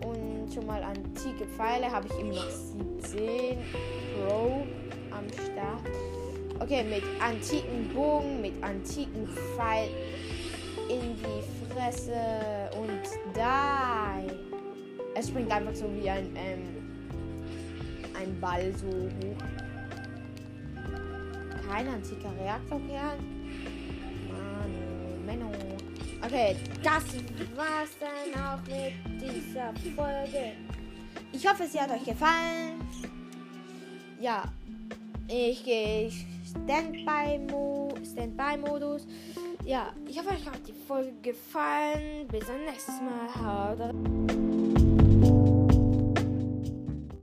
Und 0.00 0.52
schon 0.52 0.66
mal 0.66 0.82
antike 0.82 1.44
Pfeile 1.56 1.90
habe 1.90 2.06
ich 2.06 2.18
immer 2.18 2.34
noch 2.34 2.50
17 2.50 3.58
Pro 4.26 4.66
am 5.10 5.28
Start. 5.28 5.82
Okay, 6.60 6.84
mit 6.84 7.02
antiken 7.20 7.88
Bogen, 7.94 8.40
mit 8.40 8.62
antiken 8.62 9.28
Pfeil 9.28 9.88
in 10.88 11.14
die 11.16 11.72
Fresse 11.72 12.70
und 12.80 13.34
die. 13.34 14.24
Es 15.14 15.28
springt 15.28 15.50
einfach 15.50 15.74
so 15.74 15.84
wie 16.00 16.08
ein, 16.08 16.34
ähm, 16.36 16.77
Ball 18.40 18.72
so 18.76 18.86
hoch. 18.86 19.36
Kein 21.68 21.88
antiker 21.88 22.32
Reaktorkern. 22.40 23.18
Mann. 24.28 25.26
Menno. 25.26 25.50
Okay, 26.24 26.56
das 26.82 27.04
war's 27.54 27.96
dann 28.00 28.34
auch 28.42 28.60
mit 28.66 28.94
dieser 29.20 29.72
Folge. 29.94 30.52
Ich 31.32 31.46
hoffe, 31.46 31.66
sie 31.66 31.80
hat 31.80 31.90
euch 31.90 32.04
gefallen. 32.04 32.80
Ja, 34.20 34.44
ich 35.28 35.64
gehe 35.64 36.10
Standby-Modus. 36.50 38.08
Standby 38.12 38.56
ja, 39.68 39.92
ich 40.08 40.18
hoffe, 40.18 40.30
euch 40.30 40.46
hat 40.46 40.66
die 40.66 40.72
Folge 40.72 41.12
gefallen. 41.20 42.26
Bis 42.28 42.46
zum 42.46 42.64
nächsten 42.64 43.04
Mal. 43.04 43.28
Haut 43.34 44.37